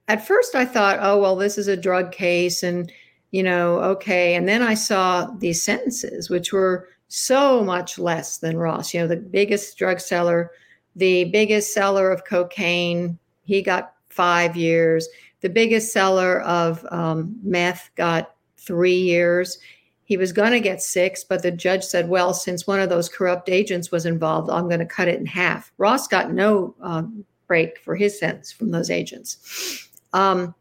at 0.08 0.26
first 0.26 0.54
I 0.54 0.64
thought, 0.64 0.98
oh 1.00 1.18
well, 1.18 1.36
this 1.36 1.58
is 1.58 1.68
a 1.68 1.76
drug 1.76 2.12
case, 2.12 2.62
and 2.62 2.90
you 3.30 3.42
know, 3.42 3.78
okay. 3.80 4.34
And 4.34 4.48
then 4.48 4.62
I 4.62 4.74
saw 4.74 5.30
these 5.38 5.62
sentences, 5.62 6.30
which 6.30 6.52
were 6.52 6.88
so 7.08 7.64
much 7.64 7.98
less 7.98 8.38
than 8.38 8.56
Ross. 8.56 8.92
You 8.92 9.00
know, 9.00 9.06
the 9.08 9.16
biggest 9.16 9.76
drug 9.76 10.00
seller, 10.00 10.52
the 10.94 11.24
biggest 11.24 11.72
seller 11.72 12.10
of 12.10 12.24
cocaine, 12.24 13.18
he 13.44 13.62
got 13.62 13.94
five 14.10 14.56
years. 14.56 15.08
The 15.40 15.48
biggest 15.48 15.92
seller 15.92 16.40
of 16.42 16.84
um, 16.90 17.38
meth 17.42 17.90
got 17.96 18.34
three 18.56 18.98
years. 18.98 19.58
He 20.04 20.16
was 20.16 20.32
going 20.32 20.52
to 20.52 20.60
get 20.60 20.82
six, 20.82 21.22
but 21.22 21.42
the 21.42 21.50
judge 21.50 21.84
said, 21.84 22.08
well, 22.08 22.32
since 22.32 22.66
one 22.66 22.80
of 22.80 22.88
those 22.88 23.08
corrupt 23.08 23.48
agents 23.48 23.90
was 23.90 24.06
involved, 24.06 24.50
I'm 24.50 24.68
going 24.68 24.80
to 24.80 24.86
cut 24.86 25.08
it 25.08 25.20
in 25.20 25.26
half. 25.26 25.72
Ross 25.78 26.08
got 26.08 26.32
no 26.32 26.74
um, 26.80 27.24
break 27.46 27.78
for 27.78 27.94
his 27.94 28.18
sentence 28.18 28.50
from 28.50 28.70
those 28.70 28.90
agents. 28.90 29.88
Um, 30.12 30.54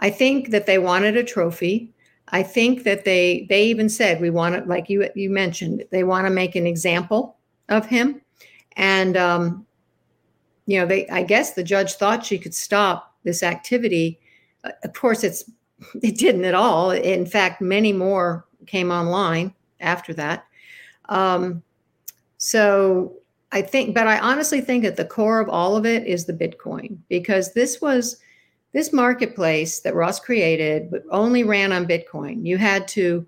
I 0.00 0.10
think 0.10 0.50
that 0.50 0.66
they 0.66 0.78
wanted 0.78 1.16
a 1.16 1.24
trophy. 1.24 1.92
I 2.28 2.42
think 2.42 2.84
that 2.84 3.04
they 3.04 3.46
they 3.48 3.64
even 3.64 3.88
said 3.88 4.20
we 4.20 4.30
want 4.30 4.56
to, 4.56 4.68
like 4.68 4.88
you 4.88 5.08
you 5.14 5.30
mentioned, 5.30 5.84
they 5.90 6.04
want 6.04 6.26
to 6.26 6.30
make 6.30 6.56
an 6.56 6.66
example 6.66 7.36
of 7.68 7.86
him, 7.86 8.20
and 8.76 9.16
um, 9.16 9.66
you 10.66 10.80
know 10.80 10.86
they 10.86 11.08
I 11.08 11.22
guess 11.22 11.52
the 11.52 11.62
judge 11.62 11.94
thought 11.94 12.26
she 12.26 12.38
could 12.38 12.54
stop 12.54 13.14
this 13.22 13.42
activity. 13.42 14.18
Uh, 14.64 14.70
of 14.82 14.92
course, 14.92 15.22
it's 15.22 15.44
it 16.02 16.18
didn't 16.18 16.44
at 16.44 16.54
all. 16.54 16.90
In 16.90 17.26
fact, 17.26 17.60
many 17.60 17.92
more 17.92 18.44
came 18.66 18.90
online 18.90 19.54
after 19.80 20.12
that. 20.14 20.46
Um, 21.08 21.62
so 22.38 23.14
I 23.52 23.62
think, 23.62 23.94
but 23.94 24.06
I 24.06 24.18
honestly 24.18 24.60
think 24.60 24.84
at 24.84 24.96
the 24.96 25.04
core 25.04 25.40
of 25.40 25.48
all 25.48 25.76
of 25.76 25.86
it 25.86 26.06
is 26.06 26.24
the 26.24 26.32
Bitcoin 26.32 26.98
because 27.08 27.52
this 27.52 27.80
was 27.80 28.16
this 28.72 28.92
marketplace 28.92 29.80
that 29.80 29.94
Ross 29.94 30.20
created 30.20 30.92
only 31.10 31.44
ran 31.44 31.72
on 31.72 31.86
Bitcoin. 31.86 32.44
You 32.44 32.58
had 32.58 32.86
to 32.88 33.26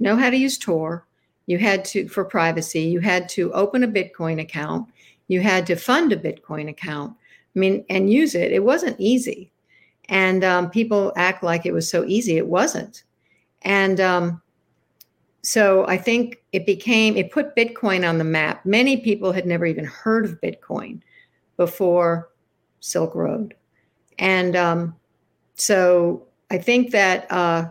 know 0.00 0.16
how 0.16 0.30
to 0.30 0.36
use 0.36 0.58
Tor. 0.58 1.06
You 1.46 1.58
had 1.58 1.84
to, 1.86 2.08
for 2.08 2.24
privacy, 2.24 2.80
you 2.80 3.00
had 3.00 3.28
to 3.30 3.52
open 3.52 3.84
a 3.84 3.88
Bitcoin 3.88 4.40
account. 4.40 4.88
You 5.28 5.40
had 5.40 5.66
to 5.66 5.76
fund 5.76 6.12
a 6.12 6.16
Bitcoin 6.16 6.68
account. 6.68 7.14
I 7.54 7.58
mean, 7.58 7.84
and 7.88 8.12
use 8.12 8.34
it. 8.34 8.52
It 8.52 8.64
wasn't 8.64 9.00
easy. 9.00 9.50
And 10.08 10.44
um, 10.44 10.70
people 10.70 11.12
act 11.16 11.42
like 11.42 11.66
it 11.66 11.72
was 11.72 11.88
so 11.88 12.04
easy. 12.04 12.36
It 12.36 12.46
wasn't. 12.46 13.04
And 13.62 14.00
um, 14.00 14.42
so 15.42 15.86
I 15.86 15.96
think 15.96 16.42
it 16.52 16.66
became, 16.66 17.16
it 17.16 17.32
put 17.32 17.56
Bitcoin 17.56 18.08
on 18.08 18.18
the 18.18 18.24
map. 18.24 18.64
Many 18.64 18.98
people 18.98 19.32
had 19.32 19.46
never 19.46 19.66
even 19.66 19.84
heard 19.84 20.24
of 20.24 20.40
Bitcoin 20.40 21.00
before 21.56 22.30
Silk 22.80 23.14
Road. 23.14 23.54
And 24.18 24.56
um, 24.56 24.96
so 25.54 26.26
I 26.50 26.58
think 26.58 26.90
that 26.92 27.30
uh, 27.30 27.70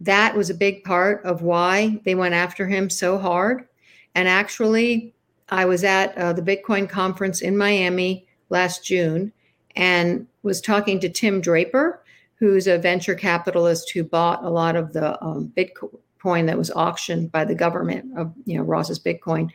that 0.00 0.36
was 0.36 0.50
a 0.50 0.54
big 0.54 0.84
part 0.84 1.24
of 1.24 1.42
why 1.42 2.00
they 2.04 2.14
went 2.14 2.34
after 2.34 2.66
him 2.66 2.90
so 2.90 3.18
hard. 3.18 3.66
And 4.14 4.28
actually, 4.28 5.14
I 5.50 5.64
was 5.64 5.84
at 5.84 6.16
uh, 6.16 6.32
the 6.32 6.42
Bitcoin 6.42 6.88
conference 6.88 7.40
in 7.40 7.56
Miami 7.56 8.26
last 8.48 8.84
June 8.84 9.32
and 9.76 10.26
was 10.42 10.60
talking 10.60 11.00
to 11.00 11.08
Tim 11.08 11.40
Draper, 11.40 12.02
who's 12.36 12.66
a 12.66 12.78
venture 12.78 13.14
capitalist 13.14 13.90
who 13.90 14.02
bought 14.02 14.44
a 14.44 14.50
lot 14.50 14.76
of 14.76 14.92
the 14.92 15.22
um, 15.22 15.52
Bitcoin 15.56 16.46
that 16.46 16.58
was 16.58 16.70
auctioned 16.70 17.30
by 17.30 17.44
the 17.44 17.54
government 17.54 18.06
of 18.16 18.32
you 18.44 18.56
know 18.56 18.64
Ross's 18.64 18.98
Bitcoin. 18.98 19.50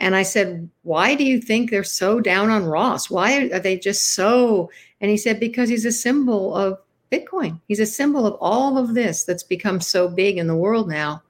And 0.00 0.16
I 0.16 0.22
said, 0.22 0.68
Why 0.82 1.14
do 1.14 1.24
you 1.24 1.40
think 1.40 1.70
they're 1.70 1.84
so 1.84 2.20
down 2.20 2.50
on 2.50 2.64
Ross? 2.64 3.10
Why 3.10 3.50
are 3.52 3.60
they 3.60 3.78
just 3.78 4.14
so? 4.14 4.70
And 5.00 5.10
he 5.10 5.16
said, 5.16 5.38
Because 5.38 5.68
he's 5.68 5.84
a 5.84 5.92
symbol 5.92 6.54
of 6.54 6.78
Bitcoin. 7.12 7.60
He's 7.68 7.80
a 7.80 7.86
symbol 7.86 8.26
of 8.26 8.36
all 8.40 8.78
of 8.78 8.94
this 8.94 9.24
that's 9.24 9.42
become 9.42 9.80
so 9.80 10.08
big 10.08 10.38
in 10.38 10.46
the 10.46 10.56
world 10.56 10.88
now. 10.88 11.22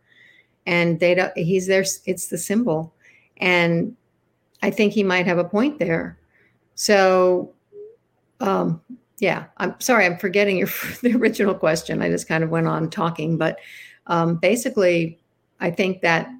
And 0.67 1.01
they 1.01 1.15
don't, 1.15 1.37
he's 1.37 1.67
there, 1.67 1.85
it's 2.07 2.29
the 2.29 2.39
symbol. 2.39 2.95
And 3.39 3.97
I 4.63 4.71
think 4.71 4.93
he 4.93 5.03
might 5.03 5.27
have 5.27 5.39
a 5.39 5.45
point 5.45 5.79
there. 5.79 6.19
So, 6.75 7.53
um, 8.41 8.81
yeah, 9.19 9.47
I'm 9.57 9.79
sorry, 9.81 10.07
I'm 10.07 10.19
forgetting 10.19 10.59
your 10.59 10.69
the 11.03 11.15
original 11.17 11.55
question. 11.55 12.03
I 12.03 12.09
just 12.09 12.29
kind 12.29 12.45
of 12.45 12.51
went 12.51 12.69
on 12.69 12.89
talking, 12.89 13.37
but 13.37 13.59
um, 14.07 14.37
basically, 14.37 15.19
I 15.61 15.71
think 15.71 16.03
that 16.03 16.31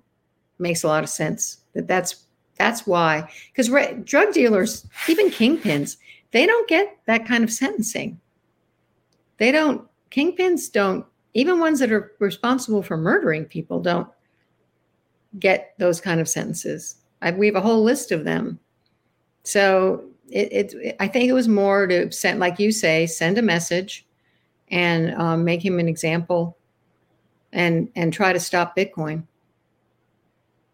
makes 0.59 0.85
a 0.85 0.89
lot 0.89 1.03
of 1.03 1.11
sense. 1.11 1.60
That 1.75 1.87
that's 1.87 2.25
that's 2.57 2.87
why 2.87 3.31
because 3.51 3.71
re- 3.71 4.01
drug 4.05 4.33
dealers, 4.33 4.87
even 5.09 5.31
kingpins, 5.31 5.97
they 6.31 6.47
don't 6.47 6.69
get 6.69 6.99
that 7.07 7.27
kind 7.27 7.43
of 7.43 7.53
sentencing. 7.53 8.21
They 9.39 9.53
don't. 9.53 9.87
Kingpins 10.11 10.71
don't. 10.71 11.07
Even 11.35 11.61
ones 11.61 11.79
that 11.79 11.93
are 11.93 12.13
responsible 12.19 12.83
for 12.83 12.97
murdering 12.97 13.45
people 13.45 13.81
don't 13.81 14.09
get 15.39 15.75
those 15.79 16.01
kind 16.01 16.21
of 16.21 16.29
sentences. 16.29 16.97
I, 17.23 17.31
we 17.31 17.47
have 17.47 17.57
a 17.57 17.61
whole 17.61 17.83
list 17.83 18.11
of 18.11 18.25
them. 18.25 18.59
So 19.45 20.05
it, 20.29 20.75
it, 20.75 20.97
I 20.99 21.07
think 21.07 21.29
it 21.29 21.33
was 21.33 21.49
more 21.49 21.87
to 21.87 22.11
send, 22.11 22.41
like 22.41 22.59
you 22.59 22.73
say, 22.73 23.07
send 23.07 23.39
a 23.39 23.43
message 23.43 24.07
and 24.69 25.15
um, 25.15 25.45
make 25.45 25.65
him 25.65 25.79
an 25.79 25.89
example 25.89 26.57
and 27.53 27.89
and 27.97 28.13
try 28.13 28.33
to 28.33 28.41
stop 28.41 28.77
Bitcoin 28.77 29.25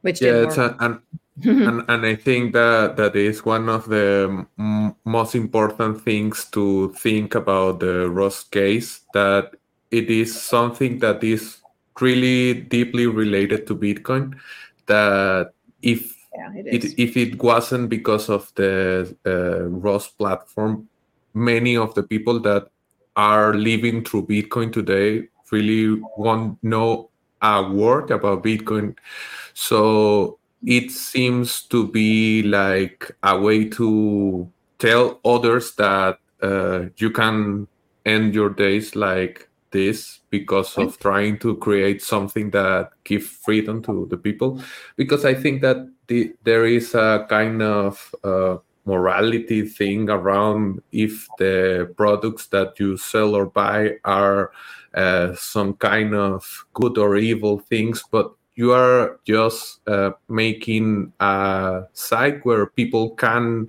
which 0.06 0.22
yeah, 0.22 0.46
and, 0.78 1.00
and 1.42 1.82
and 1.88 2.06
I 2.06 2.14
think 2.14 2.52
that 2.54 2.96
that 2.96 3.16
is 3.16 3.44
one 3.44 3.68
of 3.68 3.88
the 3.88 4.46
m- 4.58 4.94
most 5.04 5.34
important 5.34 6.00
things 6.02 6.44
to 6.52 6.92
think 6.94 7.34
about 7.34 7.80
the 7.80 8.08
Ross 8.08 8.44
case. 8.44 9.00
That 9.12 9.50
it 9.90 10.08
is 10.08 10.30
something 10.40 11.00
that 11.00 11.24
is 11.24 11.58
really 12.00 12.54
deeply 12.54 13.06
related 13.06 13.66
to 13.66 13.74
Bitcoin. 13.74 14.38
That 14.86 15.52
if 15.82 16.14
yeah, 16.32 16.52
it 16.54 16.84
it, 16.84 16.98
if 16.98 17.16
it 17.16 17.42
wasn't 17.42 17.90
because 17.90 18.30
of 18.30 18.52
the 18.54 19.16
uh, 19.26 19.68
Ross 19.68 20.06
platform, 20.08 20.88
many 21.34 21.76
of 21.76 21.94
the 21.94 22.04
people 22.04 22.38
that 22.40 22.70
are 23.16 23.54
living 23.54 24.04
through 24.04 24.26
Bitcoin 24.26 24.72
today 24.72 25.28
really 25.50 26.00
won't 26.16 26.62
know 26.62 27.10
a 27.42 27.62
word 27.62 28.10
about 28.10 28.42
Bitcoin. 28.42 28.96
So 29.58 30.38
it 30.66 30.90
seems 30.90 31.62
to 31.62 31.88
be 31.88 32.42
like 32.42 33.10
a 33.22 33.40
way 33.40 33.64
to 33.70 34.52
tell 34.78 35.18
others 35.24 35.74
that 35.76 36.18
uh, 36.42 36.84
you 36.98 37.10
can 37.10 37.66
end 38.04 38.34
your 38.34 38.50
days 38.50 38.94
like 38.94 39.48
this 39.70 40.20
because 40.28 40.76
of 40.76 40.98
trying 40.98 41.38
to 41.38 41.56
create 41.56 42.02
something 42.02 42.50
that 42.50 42.90
give 43.04 43.24
freedom 43.24 43.82
to 43.84 44.06
the 44.10 44.18
people. 44.18 44.60
Because 44.96 45.24
i 45.24 45.32
think 45.32 45.62
that 45.62 45.88
the, 46.08 46.34
there 46.44 46.66
is 46.66 46.94
a 46.94 47.26
kind 47.30 47.62
of 47.62 48.14
uh, 48.24 48.58
morality 48.84 49.62
thing 49.62 50.10
around 50.10 50.82
if 50.92 51.26
the 51.38 51.92
products 51.96 52.46
that 52.48 52.78
you 52.78 52.96
sell 52.98 53.34
or 53.34 53.46
buy 53.46 53.92
are 54.04 54.52
uh, 54.94 55.34
some 55.34 55.74
kind 55.74 56.14
of 56.14 56.66
good 56.74 56.96
or 56.98 57.16
evil 57.16 57.58
things 57.58 58.04
but 58.10 58.35
you 58.56 58.72
are 58.72 59.20
just 59.24 59.86
uh, 59.86 60.12
making 60.28 61.12
a 61.20 61.84
site 61.92 62.44
where 62.44 62.66
people 62.66 63.10
can 63.10 63.68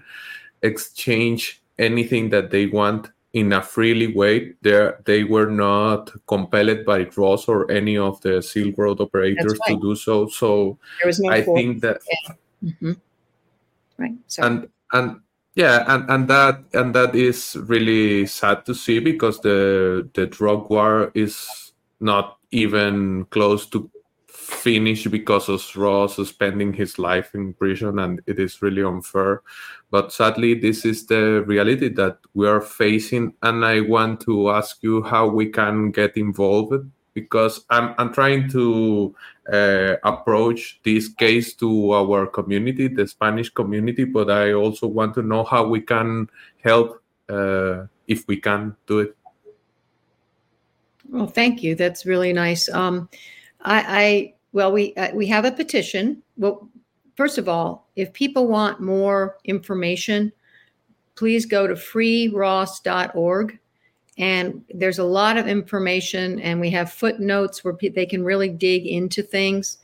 exchange 0.64 1.62
anything 1.78 2.30
that 2.30 2.50
they 2.50 2.66
want 2.66 3.12
in 3.34 3.54
a 3.54 3.62
freely 3.62 4.08
way. 4.16 4.54
They 4.62 4.92
they 5.06 5.24
were 5.24 5.52
not 5.52 6.12
compelled 6.26 6.86
by 6.86 7.08
Ross 7.16 7.48
or 7.48 7.70
any 7.70 7.98
of 7.98 8.20
the 8.22 8.42
Silk 8.42 8.78
Road 8.78 9.02
operators 9.02 9.60
right. 9.60 9.76
to 9.76 9.82
do 9.82 9.96
so. 9.96 10.28
So 10.28 10.80
no 11.20 11.30
I 11.30 11.42
think 11.44 11.82
that 11.82 12.02
yeah. 12.10 12.34
mm-hmm. 12.64 12.94
right. 13.98 14.16
And 14.40 14.70
and 14.94 15.20
yeah, 15.56 15.84
and, 15.88 16.10
and 16.10 16.28
that 16.30 16.64
and 16.74 16.96
that 16.96 17.14
is 17.16 17.58
really 17.68 18.26
sad 18.26 18.66
to 18.66 18.74
see 18.74 19.00
because 19.00 19.42
the 19.42 20.10
the 20.14 20.28
drug 20.28 20.70
war 20.70 21.12
is 21.14 21.74
not 22.00 22.38
even 22.52 23.26
close 23.26 23.66
to 23.68 23.90
finish 24.48 25.06
because 25.08 25.50
of 25.50 25.62
Ross 25.76 26.16
spending 26.28 26.72
his 26.72 26.98
life 26.98 27.36
in 27.36 27.54
prison, 27.54 28.00
and 28.00 28.22
it 28.28 28.40
is 28.40 28.62
really 28.62 28.82
unfair. 28.82 29.42
But 29.92 30.14
sadly, 30.14 30.54
this 30.54 30.86
is 30.86 31.06
the 31.06 31.44
reality 31.46 31.90
that 31.90 32.20
we 32.34 32.48
are 32.48 32.62
facing, 32.62 33.34
and 33.44 33.66
I 33.66 33.82
want 33.82 34.22
to 34.22 34.50
ask 34.52 34.82
you 34.82 35.04
how 35.04 35.28
we 35.28 35.48
can 35.48 35.92
get 35.92 36.16
involved 36.16 36.74
because 37.14 37.66
I'm 37.70 37.94
I'm 37.98 38.14
trying 38.14 38.48
to 38.52 39.14
uh, 39.52 39.96
approach 40.04 40.80
this 40.84 41.10
case 41.10 41.54
to 41.56 41.92
our 41.94 42.26
community, 42.28 42.88
the 42.88 43.06
Spanish 43.08 43.50
community, 43.50 44.06
but 44.06 44.32
I 44.32 44.54
also 44.54 44.88
want 44.88 45.14
to 45.16 45.24
know 45.24 45.44
how 45.44 45.68
we 45.68 45.82
can 45.82 46.30
help 46.64 47.04
uh, 47.28 47.88
if 48.08 48.28
we 48.28 48.38
can 48.38 48.78
do 48.88 49.00
it. 49.00 49.18
Well, 51.10 51.28
thank 51.28 51.64
you. 51.64 51.76
That's 51.76 52.06
really 52.06 52.34
nice. 52.34 52.70
Um, 52.70 53.10
I 53.62 54.34
well, 54.58 54.72
we 54.72 54.96
uh, 54.96 55.14
we 55.14 55.28
have 55.28 55.46
a 55.46 55.52
petition. 55.52 56.24
Well, 56.36 56.68
first 57.16 57.38
of 57.38 57.48
all, 57.48 57.88
if 57.96 58.12
people 58.12 58.48
want 58.48 58.82
more 58.82 59.38
information, 59.44 60.32
please 61.14 61.46
go 61.46 61.68
to 61.68 61.76
freeross.org. 61.76 63.60
And 64.18 64.66
there's 64.74 64.98
a 64.98 65.04
lot 65.04 65.38
of 65.38 65.48
information, 65.48 66.40
and 66.40 66.60
we 66.60 66.72
have 66.72 66.92
footnotes 66.92 67.64
where 67.64 67.76
pe- 67.76 67.90
they 67.90 68.08
can 68.08 68.24
really 68.24 68.50
dig 68.50 68.88
into 68.88 69.22
things. 69.22 69.78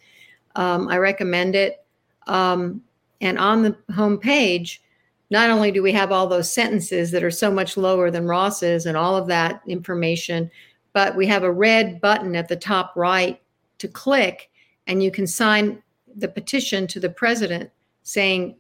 Um, 0.56 0.88
I 0.88 0.98
recommend 0.98 1.54
it. 1.54 1.86
Um, 2.26 2.82
and 3.22 3.38
on 3.38 3.62
the 3.62 3.78
home 3.94 4.18
page, 4.18 4.82
not 5.30 5.52
only 5.52 5.70
do 5.70 5.84
we 5.84 5.92
have 5.92 6.12
all 6.12 6.26
those 6.26 6.52
sentences 6.52 7.12
that 7.12 7.24
are 7.24 7.30
so 7.30 7.52
much 7.52 7.78
lower 7.78 8.10
than 8.10 8.26
Ross's 8.26 8.88
and 8.88 8.98
all 8.98 9.16
of 9.16 9.28
that 9.28 9.62
information, 9.68 10.50
but 10.94 11.16
we 11.16 11.28
have 11.28 11.44
a 11.44 11.52
red 11.52 12.02
button 12.02 12.36
at 12.36 12.48
the 12.48 12.56
top 12.56 12.94
right 12.96 13.40
to 13.78 13.88
click 13.88 14.50
and 14.88 15.04
you 15.04 15.12
can 15.12 15.28
sign 15.28 15.82
the 16.16 16.28
petition 16.28 16.88
to 16.88 17.00
the 17.00 17.10
president 17.10 17.70
saying, 18.04 18.56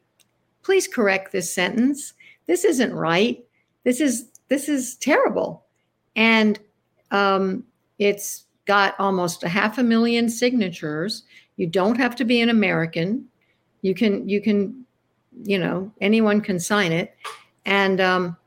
please 0.64 0.88
correct 0.88 1.32
this 1.32 1.54
sentence. 1.54 2.14
This 2.48 2.64
isn't 2.64 2.94
right. 2.94 3.44
This 3.84 4.02
is 4.02 4.30
this 4.48 4.70
is 4.70 4.96
terrible. 4.96 5.64
And 6.16 6.60
um, 7.12 7.64
it's 8.00 8.46
got 8.66 8.96
almost 9.00 9.44
a 9.44 9.50
half 9.50 9.78
a 9.78 9.84
million 9.84 10.30
signatures. 10.30 11.24
You 11.58 11.68
don't 11.68 11.98
have 11.98 12.16
to 12.18 12.26
be 12.26 12.42
an 12.42 12.50
American. 12.50 13.26
You 13.82 13.94
can 13.94 14.28
you 14.28 14.42
can, 14.42 14.86
you 15.44 15.60
know, 15.60 15.92
anyone 16.02 16.42
can 16.42 16.60
sign 16.60 16.92
it. 16.92 17.16
And 17.66 18.02
um, 18.02 18.38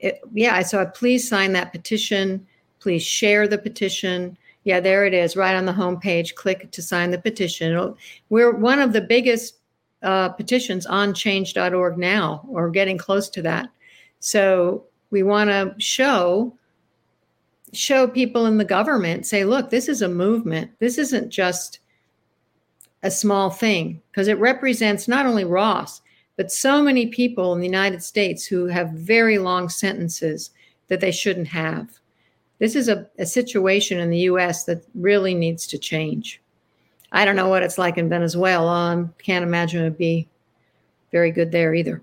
it, 0.00 0.20
yeah, 0.32 0.62
so 0.62 0.84
please 0.86 1.28
sign 1.28 1.52
that 1.52 1.72
petition. 1.72 2.46
Please 2.80 3.02
share 3.02 3.48
the 3.48 3.58
petition. 3.58 4.36
Yeah, 4.66 4.80
there 4.80 5.06
it 5.06 5.14
is, 5.14 5.36
right 5.36 5.54
on 5.54 5.64
the 5.64 5.72
homepage. 5.72 6.34
Click 6.34 6.72
to 6.72 6.82
sign 6.82 7.12
the 7.12 7.18
petition. 7.18 7.94
We're 8.30 8.50
one 8.50 8.80
of 8.80 8.92
the 8.92 9.00
biggest 9.00 9.60
uh, 10.02 10.30
petitions 10.30 10.86
on 10.86 11.14
change.org 11.14 11.96
now, 11.96 12.44
or 12.48 12.68
getting 12.70 12.98
close 12.98 13.28
to 13.30 13.42
that. 13.42 13.70
So 14.18 14.86
we 15.10 15.22
want 15.22 15.50
to 15.50 15.72
show 15.78 16.52
show 17.72 18.08
people 18.08 18.46
in 18.46 18.56
the 18.56 18.64
government 18.64 19.24
say, 19.24 19.44
look, 19.44 19.70
this 19.70 19.88
is 19.88 20.02
a 20.02 20.08
movement. 20.08 20.72
This 20.80 20.98
isn't 20.98 21.30
just 21.30 21.78
a 23.04 23.10
small 23.10 23.50
thing 23.50 24.02
because 24.10 24.26
it 24.26 24.40
represents 24.40 25.06
not 25.06 25.26
only 25.26 25.44
Ross, 25.44 26.02
but 26.34 26.50
so 26.50 26.82
many 26.82 27.06
people 27.06 27.52
in 27.52 27.60
the 27.60 27.66
United 27.66 28.02
States 28.02 28.44
who 28.44 28.66
have 28.66 28.90
very 28.90 29.38
long 29.38 29.68
sentences 29.68 30.50
that 30.88 30.98
they 30.98 31.12
shouldn't 31.12 31.48
have 31.48 32.00
this 32.58 32.74
is 32.74 32.88
a, 32.88 33.06
a 33.18 33.26
situation 33.26 34.00
in 34.00 34.10
the 34.10 34.20
US 34.30 34.64
that 34.64 34.84
really 34.94 35.34
needs 35.34 35.66
to 35.68 35.78
change. 35.78 36.40
I 37.12 37.24
don't 37.24 37.36
know 37.36 37.48
what 37.48 37.62
it's 37.62 37.78
like 37.78 37.98
in 37.98 38.08
Venezuela. 38.08 38.96
I 38.96 39.22
can't 39.22 39.44
imagine 39.44 39.80
it'd 39.82 39.98
be 39.98 40.28
very 41.12 41.30
good 41.30 41.52
there 41.52 41.74
either. 41.74 42.02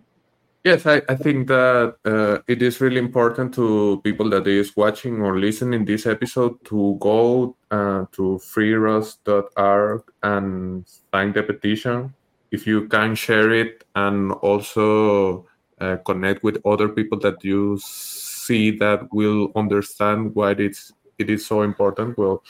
Yes, 0.63 0.85
I, 0.85 1.01
I 1.09 1.15
think 1.15 1.49
that 1.49 1.97
uh, 2.05 2.39
it 2.47 2.61
is 2.61 2.79
really 2.79 2.97
important 2.97 3.53
to 3.55 3.99
people 4.05 4.29
that 4.29 4.47
is 4.47 4.77
watching 4.77 5.21
or 5.21 5.37
listening 5.37 5.83
this 5.83 6.05
episode 6.05 6.63
to 6.65 6.97
go 7.01 7.57
uh, 7.69 8.05
to 8.13 8.39
freeross.org 8.41 10.03
and 10.23 10.85
sign 11.11 11.33
the 11.33 11.43
petition. 11.43 12.13
If 12.51 12.65
you 12.65 12.87
can 12.87 13.15
share 13.15 13.51
it 13.51 13.83
and 13.93 14.31
also 14.31 15.45
uh, 15.81 15.97
connect 16.05 16.43
with 16.43 16.61
other 16.65 16.87
people 16.87 17.19
that 17.19 17.43
you 17.43 17.77
see 18.47 18.71
that 18.77 19.07
will 19.11 19.51
understand 19.55 20.33
why 20.35 20.51
it's 20.51 20.91
it 21.17 21.29
is 21.29 21.45
so 21.45 21.61
important 21.61 22.17
well 22.17 22.43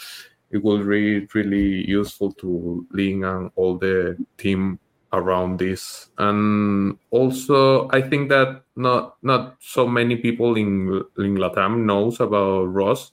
it 0.52 0.64
will 0.64 0.84
be 0.84 1.28
really 1.34 1.84
useful 1.90 2.32
to 2.32 2.86
link 2.92 3.26
and 3.26 3.52
all 3.56 3.78
the 3.78 4.16
team 4.38 4.80
around 5.14 5.60
this. 5.60 6.10
And 6.18 6.98
also 7.12 7.88
i 7.90 8.02
think 8.02 8.30
that 8.30 8.64
not 8.76 9.16
not 9.22 9.56
so 9.60 9.88
many 9.88 10.16
people 10.18 10.56
in 10.56 11.04
in 11.18 11.38
latam 11.38 11.86
knows 11.86 12.20
about 12.20 12.66
ross. 12.66 13.12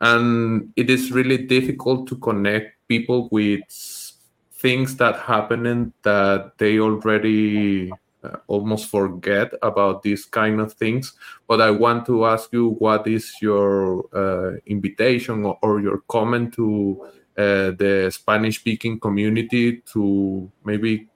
And 0.00 0.72
it 0.74 0.90
is 0.90 1.12
really 1.12 1.38
difficult 1.38 2.08
to 2.08 2.16
connect 2.16 2.76
people 2.88 3.28
with 3.30 3.62
things 4.54 4.96
that 4.96 5.16
happen 5.16 5.66
and 5.66 5.92
that 6.02 6.58
they 6.58 6.80
already 6.80 7.92
uh, 8.24 8.36
almost 8.46 8.90
forget 8.90 9.52
about 9.62 10.02
these 10.02 10.24
kind 10.24 10.60
of 10.60 10.72
things. 10.72 11.14
But 11.48 11.60
I 11.60 11.70
want 11.70 12.06
to 12.06 12.26
ask 12.26 12.52
you, 12.52 12.70
what 12.78 13.06
is 13.06 13.32
your 13.40 14.04
uh, 14.14 14.58
invitation 14.66 15.44
or, 15.44 15.58
or, 15.62 15.80
your 15.80 15.98
comment 16.08 16.54
to 16.54 17.04
uh, 17.36 17.72
the 17.72 18.10
Spanish-speaking 18.12 19.00
community 19.00 19.82
to 19.92 20.50
maybe 20.64 21.08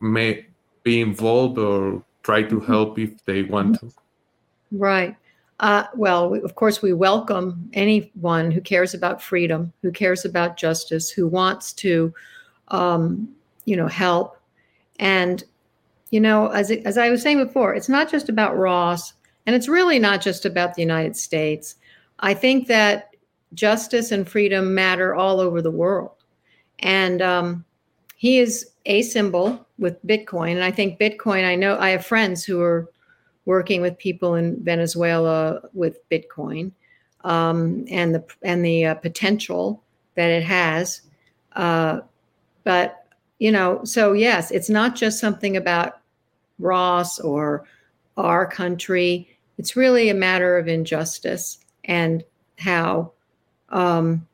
may 0.00 0.46
be 0.82 1.00
involved 1.00 1.58
or 1.58 2.04
try 2.22 2.42
to 2.42 2.56
mm-hmm. 2.56 2.66
help 2.66 2.98
if 2.98 3.24
they 3.24 3.42
want 3.42 3.80
to? 3.80 3.92
Right. 4.70 5.16
Uh, 5.58 5.84
well, 5.94 6.34
of 6.34 6.54
course, 6.54 6.82
we 6.82 6.92
welcome 6.92 7.70
anyone 7.72 8.50
who 8.50 8.60
cares 8.60 8.92
about 8.92 9.22
freedom, 9.22 9.72
who 9.82 9.90
cares 9.90 10.24
about 10.24 10.58
justice, 10.58 11.10
who 11.10 11.26
wants 11.26 11.72
to, 11.72 12.12
um, 12.68 13.34
you 13.64 13.74
know, 13.74 13.88
help. 13.88 14.36
And 14.98 15.42
you 16.10 16.20
know, 16.20 16.48
as, 16.48 16.70
as 16.70 16.98
I 16.98 17.10
was 17.10 17.22
saying 17.22 17.44
before, 17.44 17.74
it's 17.74 17.88
not 17.88 18.10
just 18.10 18.28
about 18.28 18.56
Ross, 18.56 19.12
and 19.46 19.54
it's 19.56 19.68
really 19.68 19.98
not 19.98 20.20
just 20.20 20.44
about 20.44 20.74
the 20.74 20.82
United 20.82 21.16
States. 21.16 21.76
I 22.20 22.34
think 22.34 22.68
that 22.68 23.14
justice 23.54 24.12
and 24.12 24.28
freedom 24.28 24.74
matter 24.74 25.14
all 25.14 25.40
over 25.40 25.62
the 25.62 25.70
world. 25.70 26.12
And 26.80 27.22
um, 27.22 27.64
he 28.16 28.38
is 28.38 28.70
a 28.86 29.02
symbol 29.02 29.66
with 29.78 30.04
Bitcoin. 30.06 30.52
And 30.52 30.64
I 30.64 30.70
think 30.70 30.98
Bitcoin, 30.98 31.44
I 31.44 31.54
know 31.54 31.78
I 31.78 31.90
have 31.90 32.04
friends 32.04 32.44
who 32.44 32.60
are 32.60 32.90
working 33.44 33.80
with 33.80 33.98
people 33.98 34.34
in 34.34 34.62
Venezuela 34.62 35.60
with 35.72 36.08
Bitcoin 36.10 36.72
um, 37.24 37.84
and 37.90 38.14
the 38.14 38.24
and 38.42 38.64
the 38.64 38.86
uh, 38.86 38.94
potential 38.94 39.82
that 40.14 40.30
it 40.30 40.42
has. 40.42 41.02
Uh, 41.52 42.00
but 42.64 43.05
you 43.38 43.52
know, 43.52 43.84
so 43.84 44.12
yes, 44.12 44.50
it's 44.50 44.70
not 44.70 44.96
just 44.96 45.20
something 45.20 45.56
about 45.56 46.00
Ross 46.58 47.18
or 47.20 47.64
our 48.16 48.46
country. 48.46 49.28
It's 49.58 49.76
really 49.76 50.08
a 50.08 50.14
matter 50.14 50.58
of 50.58 50.68
injustice. 50.68 51.58
and 51.84 52.24
how 52.58 53.12
um, 53.70 54.26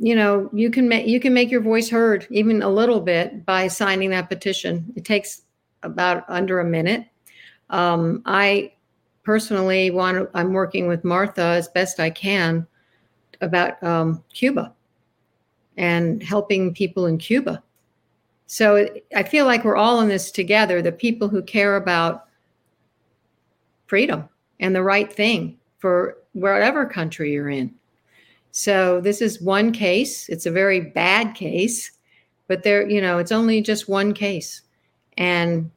you 0.00 0.14
know 0.14 0.48
you 0.52 0.70
can 0.70 0.88
make 0.88 1.06
you 1.06 1.20
can 1.20 1.34
make 1.34 1.50
your 1.50 1.60
voice 1.60 1.88
heard 1.88 2.26
even 2.30 2.62
a 2.62 2.68
little 2.68 3.00
bit 3.00 3.44
by 3.44 3.66
signing 3.66 4.10
that 4.10 4.28
petition 4.28 4.92
it 4.96 5.04
takes 5.04 5.42
about 5.82 6.24
under 6.28 6.60
a 6.60 6.64
minute 6.64 7.06
um, 7.70 8.22
i 8.26 8.72
personally 9.24 9.90
want 9.90 10.16
to, 10.16 10.28
i'm 10.34 10.52
working 10.52 10.86
with 10.86 11.04
martha 11.04 11.42
as 11.42 11.68
best 11.68 11.98
i 11.98 12.08
can 12.10 12.66
about 13.40 13.82
um, 13.82 14.22
cuba 14.32 14.72
and 15.76 16.22
helping 16.22 16.72
people 16.72 17.06
in 17.06 17.18
cuba 17.18 17.62
so 18.48 18.88
i 19.14 19.22
feel 19.22 19.46
like 19.46 19.64
we're 19.64 19.76
all 19.76 20.00
in 20.00 20.08
this 20.08 20.32
together 20.32 20.82
the 20.82 20.90
people 20.90 21.28
who 21.28 21.42
care 21.42 21.76
about 21.76 22.26
freedom 23.86 24.28
and 24.58 24.74
the 24.74 24.82
right 24.82 25.12
thing 25.12 25.56
for 25.78 26.18
whatever 26.32 26.84
country 26.84 27.32
you're 27.32 27.48
in 27.48 27.72
so 28.58 29.00
this 29.00 29.20
is 29.22 29.40
one 29.40 29.70
case. 29.70 30.28
It's 30.28 30.46
a 30.46 30.50
very 30.50 30.80
bad 30.80 31.34
case, 31.34 31.92
but 32.46 32.64
there, 32.64 32.88
you 32.88 33.00
know, 33.00 33.18
it's 33.18 33.30
only 33.30 33.60
just 33.60 33.88
one 33.88 34.12
case. 34.12 34.62
And 35.16 35.70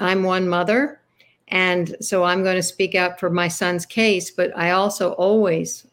I'm 0.00 0.24
one 0.24 0.48
mother. 0.48 1.00
And 1.48 1.94
so 2.00 2.24
I'm 2.24 2.42
going 2.42 2.56
to 2.56 2.62
speak 2.62 2.96
out 2.96 3.20
for 3.20 3.30
my 3.30 3.48
son's 3.48 3.86
case, 3.86 4.32
but 4.32 4.50
I 4.56 4.70
also 4.70 5.12
always 5.12 5.86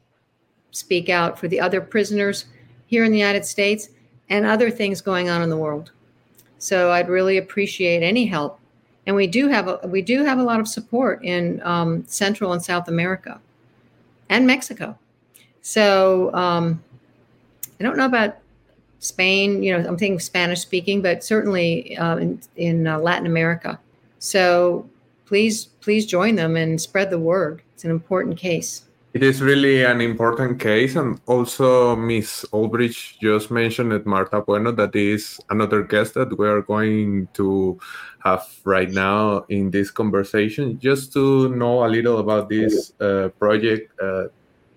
speak 0.72 1.10
out 1.10 1.38
for 1.38 1.48
the 1.48 1.60
other 1.60 1.80
prisoners 1.80 2.46
here 2.88 3.04
in 3.04 3.12
the 3.12 3.20
United 3.20 3.46
States 3.46 3.90
and 4.30 4.46
other 4.46 4.72
things 4.72 5.02
going 5.02 5.30
on 5.30 5.42
in 5.42 5.50
the 5.50 5.58
world. 5.58 5.92
So 6.62 6.92
I'd 6.92 7.10
really 7.10 7.38
appreciate 7.38 8.04
any 8.04 8.28
help. 8.28 8.60
And 9.08 9.16
we 9.16 9.26
do 9.26 9.48
have 9.48 9.68
a, 9.68 9.80
we 9.88 10.04
do 10.04 10.24
have 10.24 10.38
a 10.38 10.44
lot 10.44 10.60
of 10.60 10.68
support 10.68 11.24
in 11.24 11.60
um, 11.64 12.06
Central 12.06 12.54
and 12.54 12.64
South 12.64 12.88
America 12.88 13.42
and 14.30 14.46
Mexico. 14.46 14.96
So 15.64 16.32
um, 16.36 16.84
I 17.80 17.84
don't 17.84 17.98
know 17.98 18.06
about 18.06 18.38
Spain. 19.00 19.64
You 19.64 19.74
know, 19.76 19.88
I'm 19.88 19.98
thinking 19.98 20.20
Spanish 20.20 20.62
speaking, 20.62 21.02
but 21.02 21.24
certainly 21.24 21.98
uh, 21.98 22.18
in, 22.18 22.40
in 22.56 22.86
uh, 22.86 23.00
Latin 23.00 23.26
America. 23.26 23.80
So 24.20 24.88
please, 25.26 25.66
please 25.66 26.06
join 26.06 26.36
them 26.36 26.56
and 26.56 26.80
spread 26.80 27.10
the 27.10 27.18
word. 27.18 27.64
It's 27.74 27.86
an 27.86 27.92
important 27.92 28.38
case. 28.38 28.84
It 29.14 29.24
is 29.24 29.42
really 29.42 29.84
an 29.84 30.00
important 30.00 30.58
case, 30.58 30.96
and 30.96 31.20
also 31.26 31.98
Miss 31.98 32.46
Ulbricht 32.54 33.20
just 33.20 33.52
mentioned 33.52 33.92
it, 33.92 34.06
Marta 34.06 34.40
Bueno, 34.40 34.72
that 34.72 34.96
is 34.96 35.38
another 35.50 35.84
guest 35.84 36.14
that 36.14 36.38
we 36.38 36.48
are 36.48 36.62
going 36.62 37.28
to 37.34 37.78
have 38.24 38.48
right 38.64 38.90
now 38.90 39.44
in 39.50 39.70
this 39.70 39.92
conversation, 39.92 40.80
just 40.80 41.12
to 41.12 41.50
know 41.50 41.86
a 41.86 41.90
little 41.90 42.20
about 42.20 42.48
this 42.48 42.94
uh, 43.02 43.28
project. 43.38 43.92
Uh, 44.00 44.28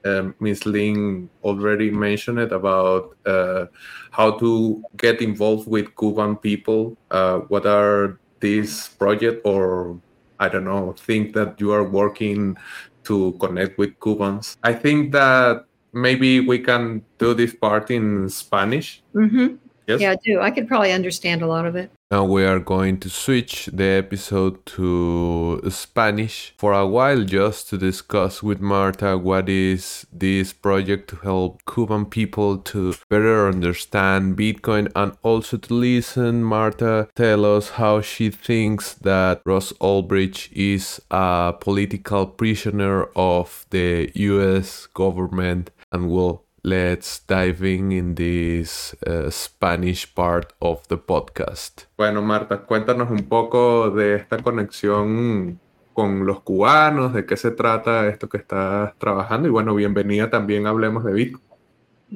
um, 0.04 0.34
Ms. 0.40 0.66
Lynn 0.66 1.30
already 1.44 1.92
mentioned 1.92 2.40
it 2.40 2.50
about 2.50 3.16
uh, 3.24 3.66
how 4.10 4.32
to 4.38 4.82
get 4.96 5.22
involved 5.22 5.68
with 5.68 5.96
Cuban 5.96 6.36
people. 6.36 6.96
Uh, 7.12 7.38
what 7.46 7.66
are 7.66 8.18
these 8.40 8.88
projects, 8.98 9.42
or 9.44 9.96
I 10.40 10.48
don't 10.48 10.64
know, 10.64 10.92
think 10.92 11.34
that 11.34 11.60
you 11.60 11.70
are 11.70 11.84
working 11.84 12.56
to 13.04 13.32
connect 13.40 13.78
with 13.78 13.98
Cubans? 14.00 14.56
I 14.62 14.72
think 14.72 15.12
that 15.12 15.64
maybe 15.92 16.40
we 16.40 16.58
can 16.58 17.04
do 17.18 17.34
this 17.34 17.54
part 17.54 17.90
in 17.90 18.28
Spanish. 18.28 19.02
Mm-hmm. 19.14 19.56
Yes? 19.86 20.00
Yeah, 20.00 20.12
I 20.12 20.16
do. 20.24 20.40
I 20.40 20.50
could 20.50 20.66
probably 20.66 20.92
understand 20.92 21.42
a 21.42 21.46
lot 21.46 21.66
of 21.66 21.76
it. 21.76 21.90
Now 22.10 22.24
we 22.24 22.44
are 22.44 22.60
going 22.60 23.00
to 23.00 23.10
switch 23.10 23.66
the 23.72 23.84
episode 23.84 24.64
to 24.66 25.60
Spanish 25.68 26.54
for 26.56 26.72
a 26.72 26.86
while 26.86 27.24
just 27.24 27.68
to 27.70 27.78
discuss 27.78 28.42
with 28.42 28.60
Marta 28.60 29.18
what 29.18 29.48
is 29.48 30.06
this 30.12 30.52
project 30.52 31.10
to 31.10 31.16
help 31.16 31.62
Cuban 31.66 32.06
people 32.06 32.58
to 32.58 32.94
better 33.10 33.48
understand 33.48 34.36
Bitcoin 34.36 34.92
and 34.94 35.16
also 35.22 35.56
to 35.56 35.74
listen 35.74 36.44
Marta 36.44 37.08
tell 37.16 37.44
us 37.44 37.70
how 37.70 38.00
she 38.00 38.30
thinks 38.30 38.94
that 38.94 39.42
Ross 39.44 39.72
Ulbricht 39.80 40.52
is 40.52 41.00
a 41.10 41.54
political 41.58 42.26
prisoner 42.26 43.04
of 43.16 43.66
the 43.70 44.12
US 44.14 44.86
government 44.86 45.70
and 45.90 46.08
will 46.08 46.44
let's 46.64 47.20
dive 47.28 47.62
in 47.62 47.92
in 47.92 48.14
this 48.14 48.96
uh, 49.06 49.30
Spanish 49.30 50.12
part 50.14 50.54
of 50.60 50.82
the 50.88 50.96
podcast. 50.96 51.82
Bueno, 51.96 52.22
Marta, 52.22 52.62
cuéntanos 52.62 53.10
un 53.10 53.28
poco 53.28 53.90
de 53.90 54.16
esta 54.16 54.38
conexión 54.38 55.60
con 55.92 56.26
los 56.26 56.40
cubanos, 56.40 57.12
de 57.12 57.26
qué 57.26 57.36
se 57.36 57.50
trata 57.50 58.08
esto 58.08 58.28
que 58.28 58.38
estás 58.38 58.96
trabajando 58.98 59.46
y 59.46 59.50
bueno, 59.50 59.74
bienvenida 59.74 60.30
también 60.30 60.66
Hablemos 60.66 61.04
de 61.04 61.12
Bitcoin. 61.12 61.53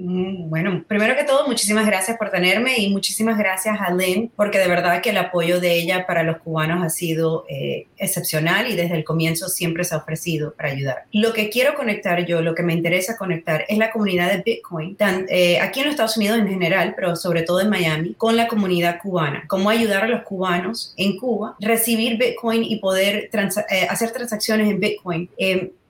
Mm, 0.01 0.49
bueno, 0.49 0.85
primero 0.87 1.17
que 1.17 1.25
todo, 1.25 1.49
muchísimas 1.49 1.85
gracias 1.85 2.17
por 2.17 2.31
tenerme 2.31 2.79
y 2.79 2.89
muchísimas 2.89 3.37
gracias 3.37 3.81
a 3.81 3.93
Lynn, 3.93 4.31
porque 4.37 4.59
de 4.59 4.69
verdad 4.69 5.03
que 5.03 5.11
el 5.11 5.17
apoyo 5.17 5.61
de 5.61 5.75
ella 5.75 6.07
para 6.07 6.23
los 6.23 6.39
cubanos 6.39 6.85
ha 6.85 6.89
sido 6.89 7.45
eh, 7.49 7.89
excepcional 7.97 8.71
y 8.71 8.77
desde 8.77 8.95
el 8.95 9.03
comienzo 9.03 9.49
siempre 9.49 9.83
se 9.83 9.97
ha 9.97 9.99
ofrecido 9.99 10.55
para 10.55 10.71
ayudar. 10.71 11.05
Lo 11.13 11.33
que 11.33 11.51
quiero 11.51 11.75
conectar 11.75 12.25
yo, 12.27 12.43
lo 12.43 12.55
que 12.55 12.63
me 12.63 12.75
interesa 12.75 13.17
conectar 13.17 13.65
es 13.69 13.77
la 13.77 13.91
comunidad 13.91 14.31
de 14.31 14.43
Bitcoin, 14.43 14.97
eh, 15.01 15.59
aquí 15.59 15.81
en 15.81 15.87
los 15.87 15.95
Estados 15.95 16.17
Unidos 16.17 16.39
en 16.39 16.49
general, 16.49 16.93
pero 16.95 17.17
sobre 17.17 17.43
todo 17.43 17.61
en 17.61 17.69
Miami, 17.69 18.15
con 18.15 18.37
la 18.37 18.47
comunidad 18.47 19.01
cubana. 19.03 19.45
Cómo 19.49 19.69
ayudar 19.69 20.05
a 20.05 20.09
los 20.09 20.23
cubanos 20.23 20.95
en 20.97 21.17
Cuba, 21.17 21.57
recibir 21.59 22.19
Bitcoin 22.19 22.63
y 22.63 22.77
poder 22.77 23.31
eh, 23.33 23.87
hacer 23.91 24.13
transacciones 24.13 24.71
en 24.71 24.79
Bitcoin 24.79 25.29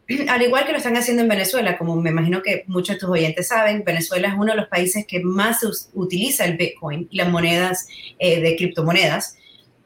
al 0.28 0.42
igual 0.42 0.64
que 0.64 0.72
lo 0.72 0.78
están 0.78 0.96
haciendo 0.96 1.22
en 1.22 1.28
Venezuela, 1.28 1.76
como 1.76 1.96
me 1.96 2.10
imagino 2.10 2.42
que 2.42 2.64
muchos 2.66 2.96
de 2.96 3.00
tus 3.00 3.10
oyentes 3.10 3.48
saben, 3.48 3.84
Venezuela 3.84 4.28
es 4.28 4.34
uno 4.34 4.52
de 4.52 4.56
los 4.56 4.68
países 4.68 5.06
que 5.06 5.20
más 5.20 5.58
utiliza 5.92 6.44
el 6.44 6.56
Bitcoin 6.56 7.08
y 7.10 7.16
las 7.16 7.28
monedas 7.28 7.88
eh, 8.18 8.40
de 8.40 8.56
criptomonedas 8.56 9.36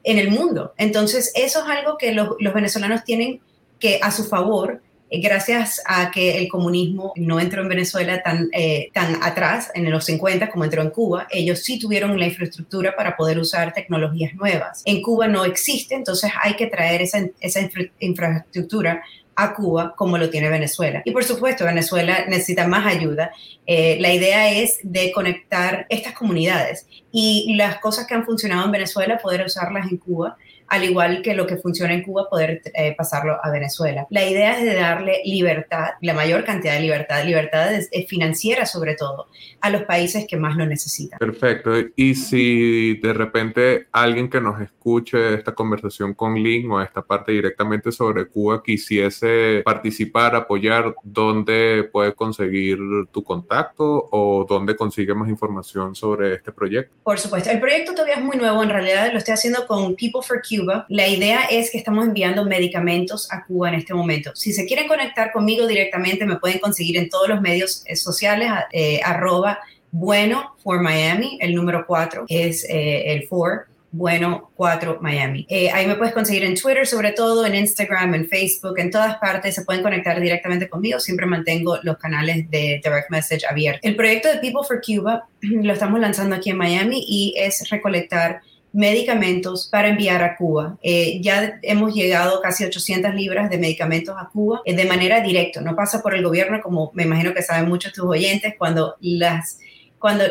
en 0.03 0.19
el 0.19 0.29
mundo. 0.29 0.73
Entonces, 0.77 1.31
eso 1.35 1.59
es 1.59 1.77
algo 1.77 1.97
que 1.97 2.13
los, 2.13 2.37
venezolanos 2.53 3.03
tienen 3.03 3.41
que 3.79 3.99
a 4.01 4.11
su 4.11 4.23
favor, 4.23 4.81
eh, 5.09 5.19
gracias 5.19 5.81
a 5.85 6.09
que 6.09 6.37
el 6.37 6.47
comunismo 6.47 7.13
no 7.17 7.41
entró 7.41 7.61
en 7.61 7.69
Venezuela 7.69 8.23
tan, 8.23 8.49
eh, 8.53 8.89
tan 8.93 9.21
atrás, 9.23 9.71
en 9.75 9.89
los 9.91 10.05
50, 10.05 10.49
como 10.49 10.63
entró 10.63 10.81
en 10.81 10.89
Cuba, 10.89 11.27
ellos 11.31 11.59
sí 11.59 11.79
tuvieron 11.79 12.17
la 12.17 12.27
infraestructura 12.27 12.95
para 12.95 13.17
poder 13.17 13.39
usar 13.39 13.73
tecnologías 13.73 14.33
nuevas. 14.35 14.83
En 14.85 15.01
Cuba 15.01 15.27
no 15.27 15.43
existe, 15.43 15.95
entonces 15.95 16.31
hay 16.41 16.55
que 16.55 16.67
traer 16.67 17.01
esa, 17.01 17.25
esa 17.41 17.59
infraestructura 17.99 19.03
a 19.35 19.53
Cuba 19.53 19.95
como 19.95 20.17
lo 20.17 20.29
tiene 20.29 20.49
Venezuela. 20.49 21.01
Y 21.05 21.11
por 21.11 21.23
supuesto, 21.23 21.65
Venezuela 21.65 22.25
necesita 22.27 22.67
más 22.67 22.85
ayuda. 22.85 23.31
Eh, 23.65 23.97
la 23.99 24.13
idea 24.13 24.51
es 24.51 24.79
de 24.83 25.11
conectar 25.11 25.85
estas 25.89 26.13
comunidades 26.13 26.87
y 27.11 27.55
las 27.55 27.79
cosas 27.79 28.07
que 28.07 28.13
han 28.13 28.25
funcionado 28.25 28.65
en 28.65 28.71
Venezuela, 28.71 29.17
poder 29.17 29.45
usarlas 29.45 29.89
en 29.91 29.97
Cuba 29.97 30.37
al 30.73 30.83
igual 30.83 31.21
que 31.21 31.35
lo 31.35 31.45
que 31.45 31.57
funciona 31.57 31.93
en 31.93 32.01
Cuba, 32.01 32.27
poder 32.27 32.63
eh, 32.73 32.95
pasarlo 32.97 33.37
a 33.43 33.51
Venezuela. 33.51 34.07
La 34.09 34.27
idea 34.27 34.57
es 34.57 34.63
de 34.65 34.73
darle 34.73 35.21
libertad, 35.23 35.89
la 36.01 36.15
mayor 36.15 36.43
cantidad 36.45 36.73
de 36.73 36.79
libertad, 36.79 37.23
libertad 37.23 37.69
financiera 38.07 38.65
sobre 38.65 38.95
todo, 38.95 39.27
a 39.61 39.69
los 39.69 39.83
países 39.83 40.25
que 40.27 40.35
más 40.35 40.55
lo 40.55 40.65
necesitan. 40.65 41.19
Perfecto. 41.19 41.73
Y 41.95 42.15
si 42.15 42.95
de 42.95 43.13
repente 43.13 43.85
alguien 43.91 44.31
que 44.31 44.41
nos 44.41 44.59
escuche 44.61 45.35
esta 45.35 45.53
conversación 45.53 46.15
con 46.15 46.41
Link 46.41 46.71
o 46.71 46.81
esta 46.81 47.03
parte 47.03 47.33
directamente 47.33 47.91
sobre 47.91 48.25
Cuba 48.25 48.63
quisiese 48.63 49.61
participar, 49.63 50.35
apoyar, 50.35 50.95
¿dónde 51.03 51.87
puede 51.91 52.15
conseguir 52.15 52.79
tu 53.11 53.23
contacto 53.23 54.09
o 54.11 54.43
dónde 54.49 54.75
consigue 54.75 55.13
más 55.13 55.29
información 55.29 55.93
sobre 55.93 56.33
este 56.33 56.51
proyecto? 56.51 56.95
Por 57.03 57.19
supuesto. 57.19 57.51
El 57.51 57.59
proyecto 57.59 57.91
todavía 57.91 58.15
es 58.15 58.23
muy 58.23 58.37
nuevo. 58.37 58.63
En 58.63 58.69
realidad 58.69 59.11
lo 59.11 59.19
estoy 59.19 59.35
haciendo 59.35 59.67
con 59.67 59.95
People 59.95 60.21
for 60.23 60.41
Cuba 60.41 60.62
la 60.89 61.07
idea 61.07 61.41
es 61.49 61.71
que 61.71 61.77
estamos 61.77 62.05
enviando 62.05 62.45
medicamentos 62.45 63.31
a 63.31 63.45
Cuba 63.45 63.69
en 63.69 63.75
este 63.75 63.93
momento. 63.93 64.31
Si 64.35 64.53
se 64.53 64.65
quieren 64.65 64.87
conectar 64.87 65.31
conmigo 65.31 65.67
directamente, 65.67 66.25
me 66.25 66.37
pueden 66.37 66.59
conseguir 66.59 66.97
en 66.97 67.09
todos 67.09 67.29
los 67.29 67.41
medios 67.41 67.83
eh, 67.85 67.95
sociales, 67.95 68.49
eh, 68.71 68.99
arroba 69.03 69.59
bueno 69.91 70.55
for 70.63 70.81
Miami, 70.81 71.37
el 71.39 71.53
número 71.53 71.85
4 71.85 72.25
es 72.27 72.65
eh, 72.67 73.13
el 73.13 73.27
for 73.27 73.67
bueno 73.91 74.49
4 74.55 74.97
Miami. 75.01 75.45
ahí 75.71 75.85
me 75.85 75.95
puedes 75.95 76.15
conseguir 76.15 76.43
en 76.45 76.55
Twitter, 76.55 76.87
sobre 76.87 77.11
todo 77.11 77.45
en 77.45 77.53
Instagram, 77.53 78.15
en 78.15 78.27
Facebook, 78.27 78.79
en 78.79 78.89
todas 78.89 79.17
partes. 79.17 79.53
Se 79.53 79.63
pueden 79.65 79.83
conectar 79.83 80.19
directamente 80.19 80.67
conmigo. 80.67 80.99
Siempre 80.99 81.27
mantengo 81.27 81.77
los 81.83 81.97
canales 81.97 82.49
de 82.49 82.81
direct 82.83 83.11
message 83.11 83.45
abiertos. 83.47 83.81
El 83.83 83.95
proyecto 83.95 84.29
de 84.29 84.39
People 84.39 84.61
for 84.67 84.81
Cuba 84.81 85.27
lo 85.41 85.73
estamos 85.73 85.99
lanzando 85.99 86.35
aquí 86.35 86.49
en 86.49 86.57
Miami 86.57 87.05
y 87.07 87.35
es 87.37 87.69
recolectar 87.69 88.41
medicamentos 88.73 89.67
para 89.67 89.87
enviar 89.87 90.23
a 90.23 90.35
Cuba. 90.35 90.77
Eh, 90.81 91.21
ya 91.21 91.59
hemos 91.61 91.93
llegado 91.93 92.41
casi 92.41 92.65
800 92.65 93.13
libras 93.13 93.49
de 93.49 93.59
medicamentos 93.59 94.15
a 94.17 94.27
Cuba 94.29 94.61
eh, 94.65 94.75
de 94.75 94.85
manera 94.85 95.21
directa, 95.21 95.61
no 95.61 95.75
pasa 95.75 96.01
por 96.01 96.15
el 96.15 96.23
gobierno, 96.23 96.59
como 96.61 96.91
me 96.95 97.03
imagino 97.03 97.33
que 97.33 97.43
saben 97.43 97.69
muchos 97.69 97.93
tus 97.93 98.05
oyentes, 98.05 98.55
cuando, 98.57 98.97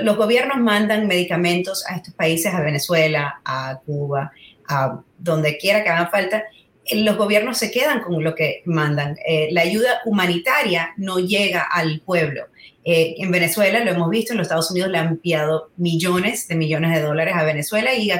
los 0.03 0.17
gobiernos 0.17 0.59
mandan 0.59 1.07
medicamentos 1.07 1.87
a 1.89 1.97
estos 1.97 2.13
países, 2.15 2.53
a 2.53 2.61
Venezuela, 2.61 3.41
a 3.45 3.81
Cuba, 3.87 4.33
a 4.69 5.01
donde 5.17 5.57
quiera 5.57 5.83
que 5.83 5.89
hagan 5.89 6.11
falta, 6.11 6.45
los 6.91 7.17
gobiernos 7.17 7.59
se 7.59 7.71
quedan 7.71 8.01
con 8.01 8.23
lo 8.23 8.35
que 8.35 8.63
mandan. 8.67 9.17
Eh, 9.27 9.49
la 9.53 9.63
ayuda 9.63 10.01
humanitaria 10.05 10.93
no 10.97 11.21
llega 11.21 11.63
al 11.63 12.01
pueblo. 12.01 12.47
Eh, 12.85 13.15
en 13.19 13.31
Venezuela, 13.31 13.85
lo 13.85 13.91
hemos 13.91 14.11
visto, 14.11 14.33
en 14.33 14.39
los 14.39 14.47
Estados 14.47 14.71
Unidos 14.71 14.91
le 14.91 14.99
han 14.99 15.09
enviado 15.09 15.71
millones 15.77 16.49
de 16.49 16.57
millones 16.57 16.95
de 16.95 17.03
dólares 17.03 17.35
a 17.37 17.45
Venezuela 17.45 17.95
y 17.95 18.11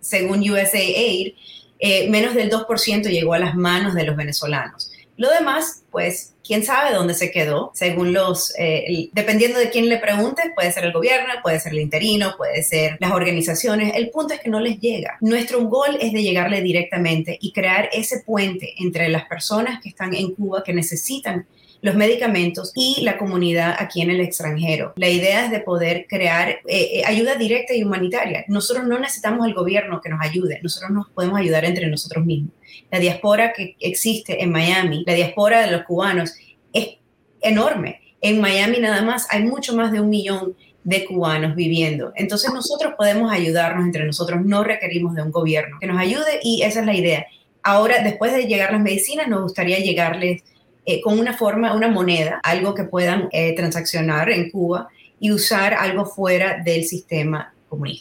según 0.00 0.40
USAID, 0.40 1.34
eh, 1.78 2.08
menos 2.10 2.34
del 2.34 2.50
2% 2.50 3.08
llegó 3.08 3.34
a 3.34 3.38
las 3.38 3.54
manos 3.54 3.94
de 3.94 4.04
los 4.04 4.16
venezolanos. 4.16 4.90
Lo 5.16 5.30
demás, 5.30 5.84
pues, 5.92 6.34
quién 6.44 6.64
sabe 6.64 6.92
dónde 6.92 7.14
se 7.14 7.30
quedó, 7.30 7.70
según 7.74 8.12
los, 8.12 8.52
eh, 8.58 9.10
dependiendo 9.12 9.60
de 9.60 9.70
quién 9.70 9.88
le 9.88 9.98
pregunte, 9.98 10.42
puede 10.56 10.72
ser 10.72 10.84
el 10.84 10.92
gobierno, 10.92 11.34
puede 11.40 11.60
ser 11.60 11.72
el 11.72 11.80
interino, 11.80 12.34
puede 12.36 12.64
ser 12.64 12.96
las 12.98 13.12
organizaciones. 13.12 13.94
El 13.94 14.10
punto 14.10 14.34
es 14.34 14.40
que 14.40 14.50
no 14.50 14.58
les 14.58 14.80
llega. 14.80 15.16
Nuestro 15.20 15.64
gol 15.66 15.96
es 16.00 16.12
de 16.12 16.22
llegarle 16.22 16.62
directamente 16.62 17.38
y 17.40 17.52
crear 17.52 17.88
ese 17.92 18.20
puente 18.26 18.74
entre 18.78 19.08
las 19.08 19.26
personas 19.26 19.80
que 19.80 19.88
están 19.88 20.14
en 20.14 20.34
Cuba 20.34 20.64
que 20.64 20.72
necesitan 20.72 21.46
los 21.84 21.96
medicamentos 21.96 22.72
y 22.74 23.02
la 23.02 23.18
comunidad 23.18 23.76
aquí 23.78 24.00
en 24.00 24.08
el 24.08 24.20
extranjero. 24.20 24.94
La 24.96 25.10
idea 25.10 25.44
es 25.44 25.50
de 25.50 25.60
poder 25.60 26.06
crear 26.08 26.48
eh, 26.48 26.62
eh, 26.66 27.02
ayuda 27.04 27.34
directa 27.34 27.74
y 27.74 27.84
humanitaria. 27.84 28.42
Nosotros 28.48 28.86
no 28.86 28.98
necesitamos 28.98 29.46
el 29.46 29.52
gobierno 29.52 30.00
que 30.00 30.08
nos 30.08 30.18
ayude, 30.22 30.60
nosotros 30.62 30.92
nos 30.92 31.10
podemos 31.10 31.38
ayudar 31.38 31.66
entre 31.66 31.86
nosotros 31.88 32.24
mismos. 32.24 32.52
La 32.90 33.00
diáspora 33.00 33.52
que 33.52 33.76
existe 33.80 34.42
en 34.42 34.50
Miami, 34.50 35.04
la 35.06 35.12
diáspora 35.12 35.60
de 35.60 35.72
los 35.72 35.82
cubanos, 35.82 36.32
es 36.72 36.96
enorme. 37.42 38.00
En 38.22 38.40
Miami 38.40 38.78
nada 38.78 39.02
más 39.02 39.26
hay 39.28 39.42
mucho 39.42 39.76
más 39.76 39.92
de 39.92 40.00
un 40.00 40.08
millón 40.08 40.56
de 40.84 41.04
cubanos 41.04 41.54
viviendo. 41.54 42.14
Entonces 42.16 42.50
nosotros 42.54 42.94
podemos 42.96 43.30
ayudarnos 43.30 43.84
entre 43.84 44.06
nosotros, 44.06 44.40
no 44.42 44.64
requerimos 44.64 45.14
de 45.14 45.20
un 45.20 45.30
gobierno 45.30 45.76
que 45.78 45.86
nos 45.86 45.98
ayude 45.98 46.40
y 46.42 46.62
esa 46.62 46.80
es 46.80 46.86
la 46.86 46.94
idea. 46.94 47.26
Ahora, 47.62 48.02
después 48.02 48.32
de 48.32 48.46
llegar 48.46 48.72
las 48.72 48.80
medicinas, 48.80 49.28
nos 49.28 49.42
gustaría 49.42 49.80
llegarles 49.80 50.44
eh, 50.86 51.00
con 51.00 51.18
una 51.18 51.32
forma, 51.32 51.74
una 51.74 51.88
moneda, 51.88 52.40
algo 52.42 52.74
que 52.74 52.84
puedan 52.84 53.28
eh, 53.32 53.54
transaccionar 53.54 54.30
en 54.30 54.50
Cuba 54.50 54.88
y 55.18 55.30
usar 55.30 55.74
algo 55.74 56.04
fuera 56.04 56.62
del 56.62 56.84
sistema 56.84 57.53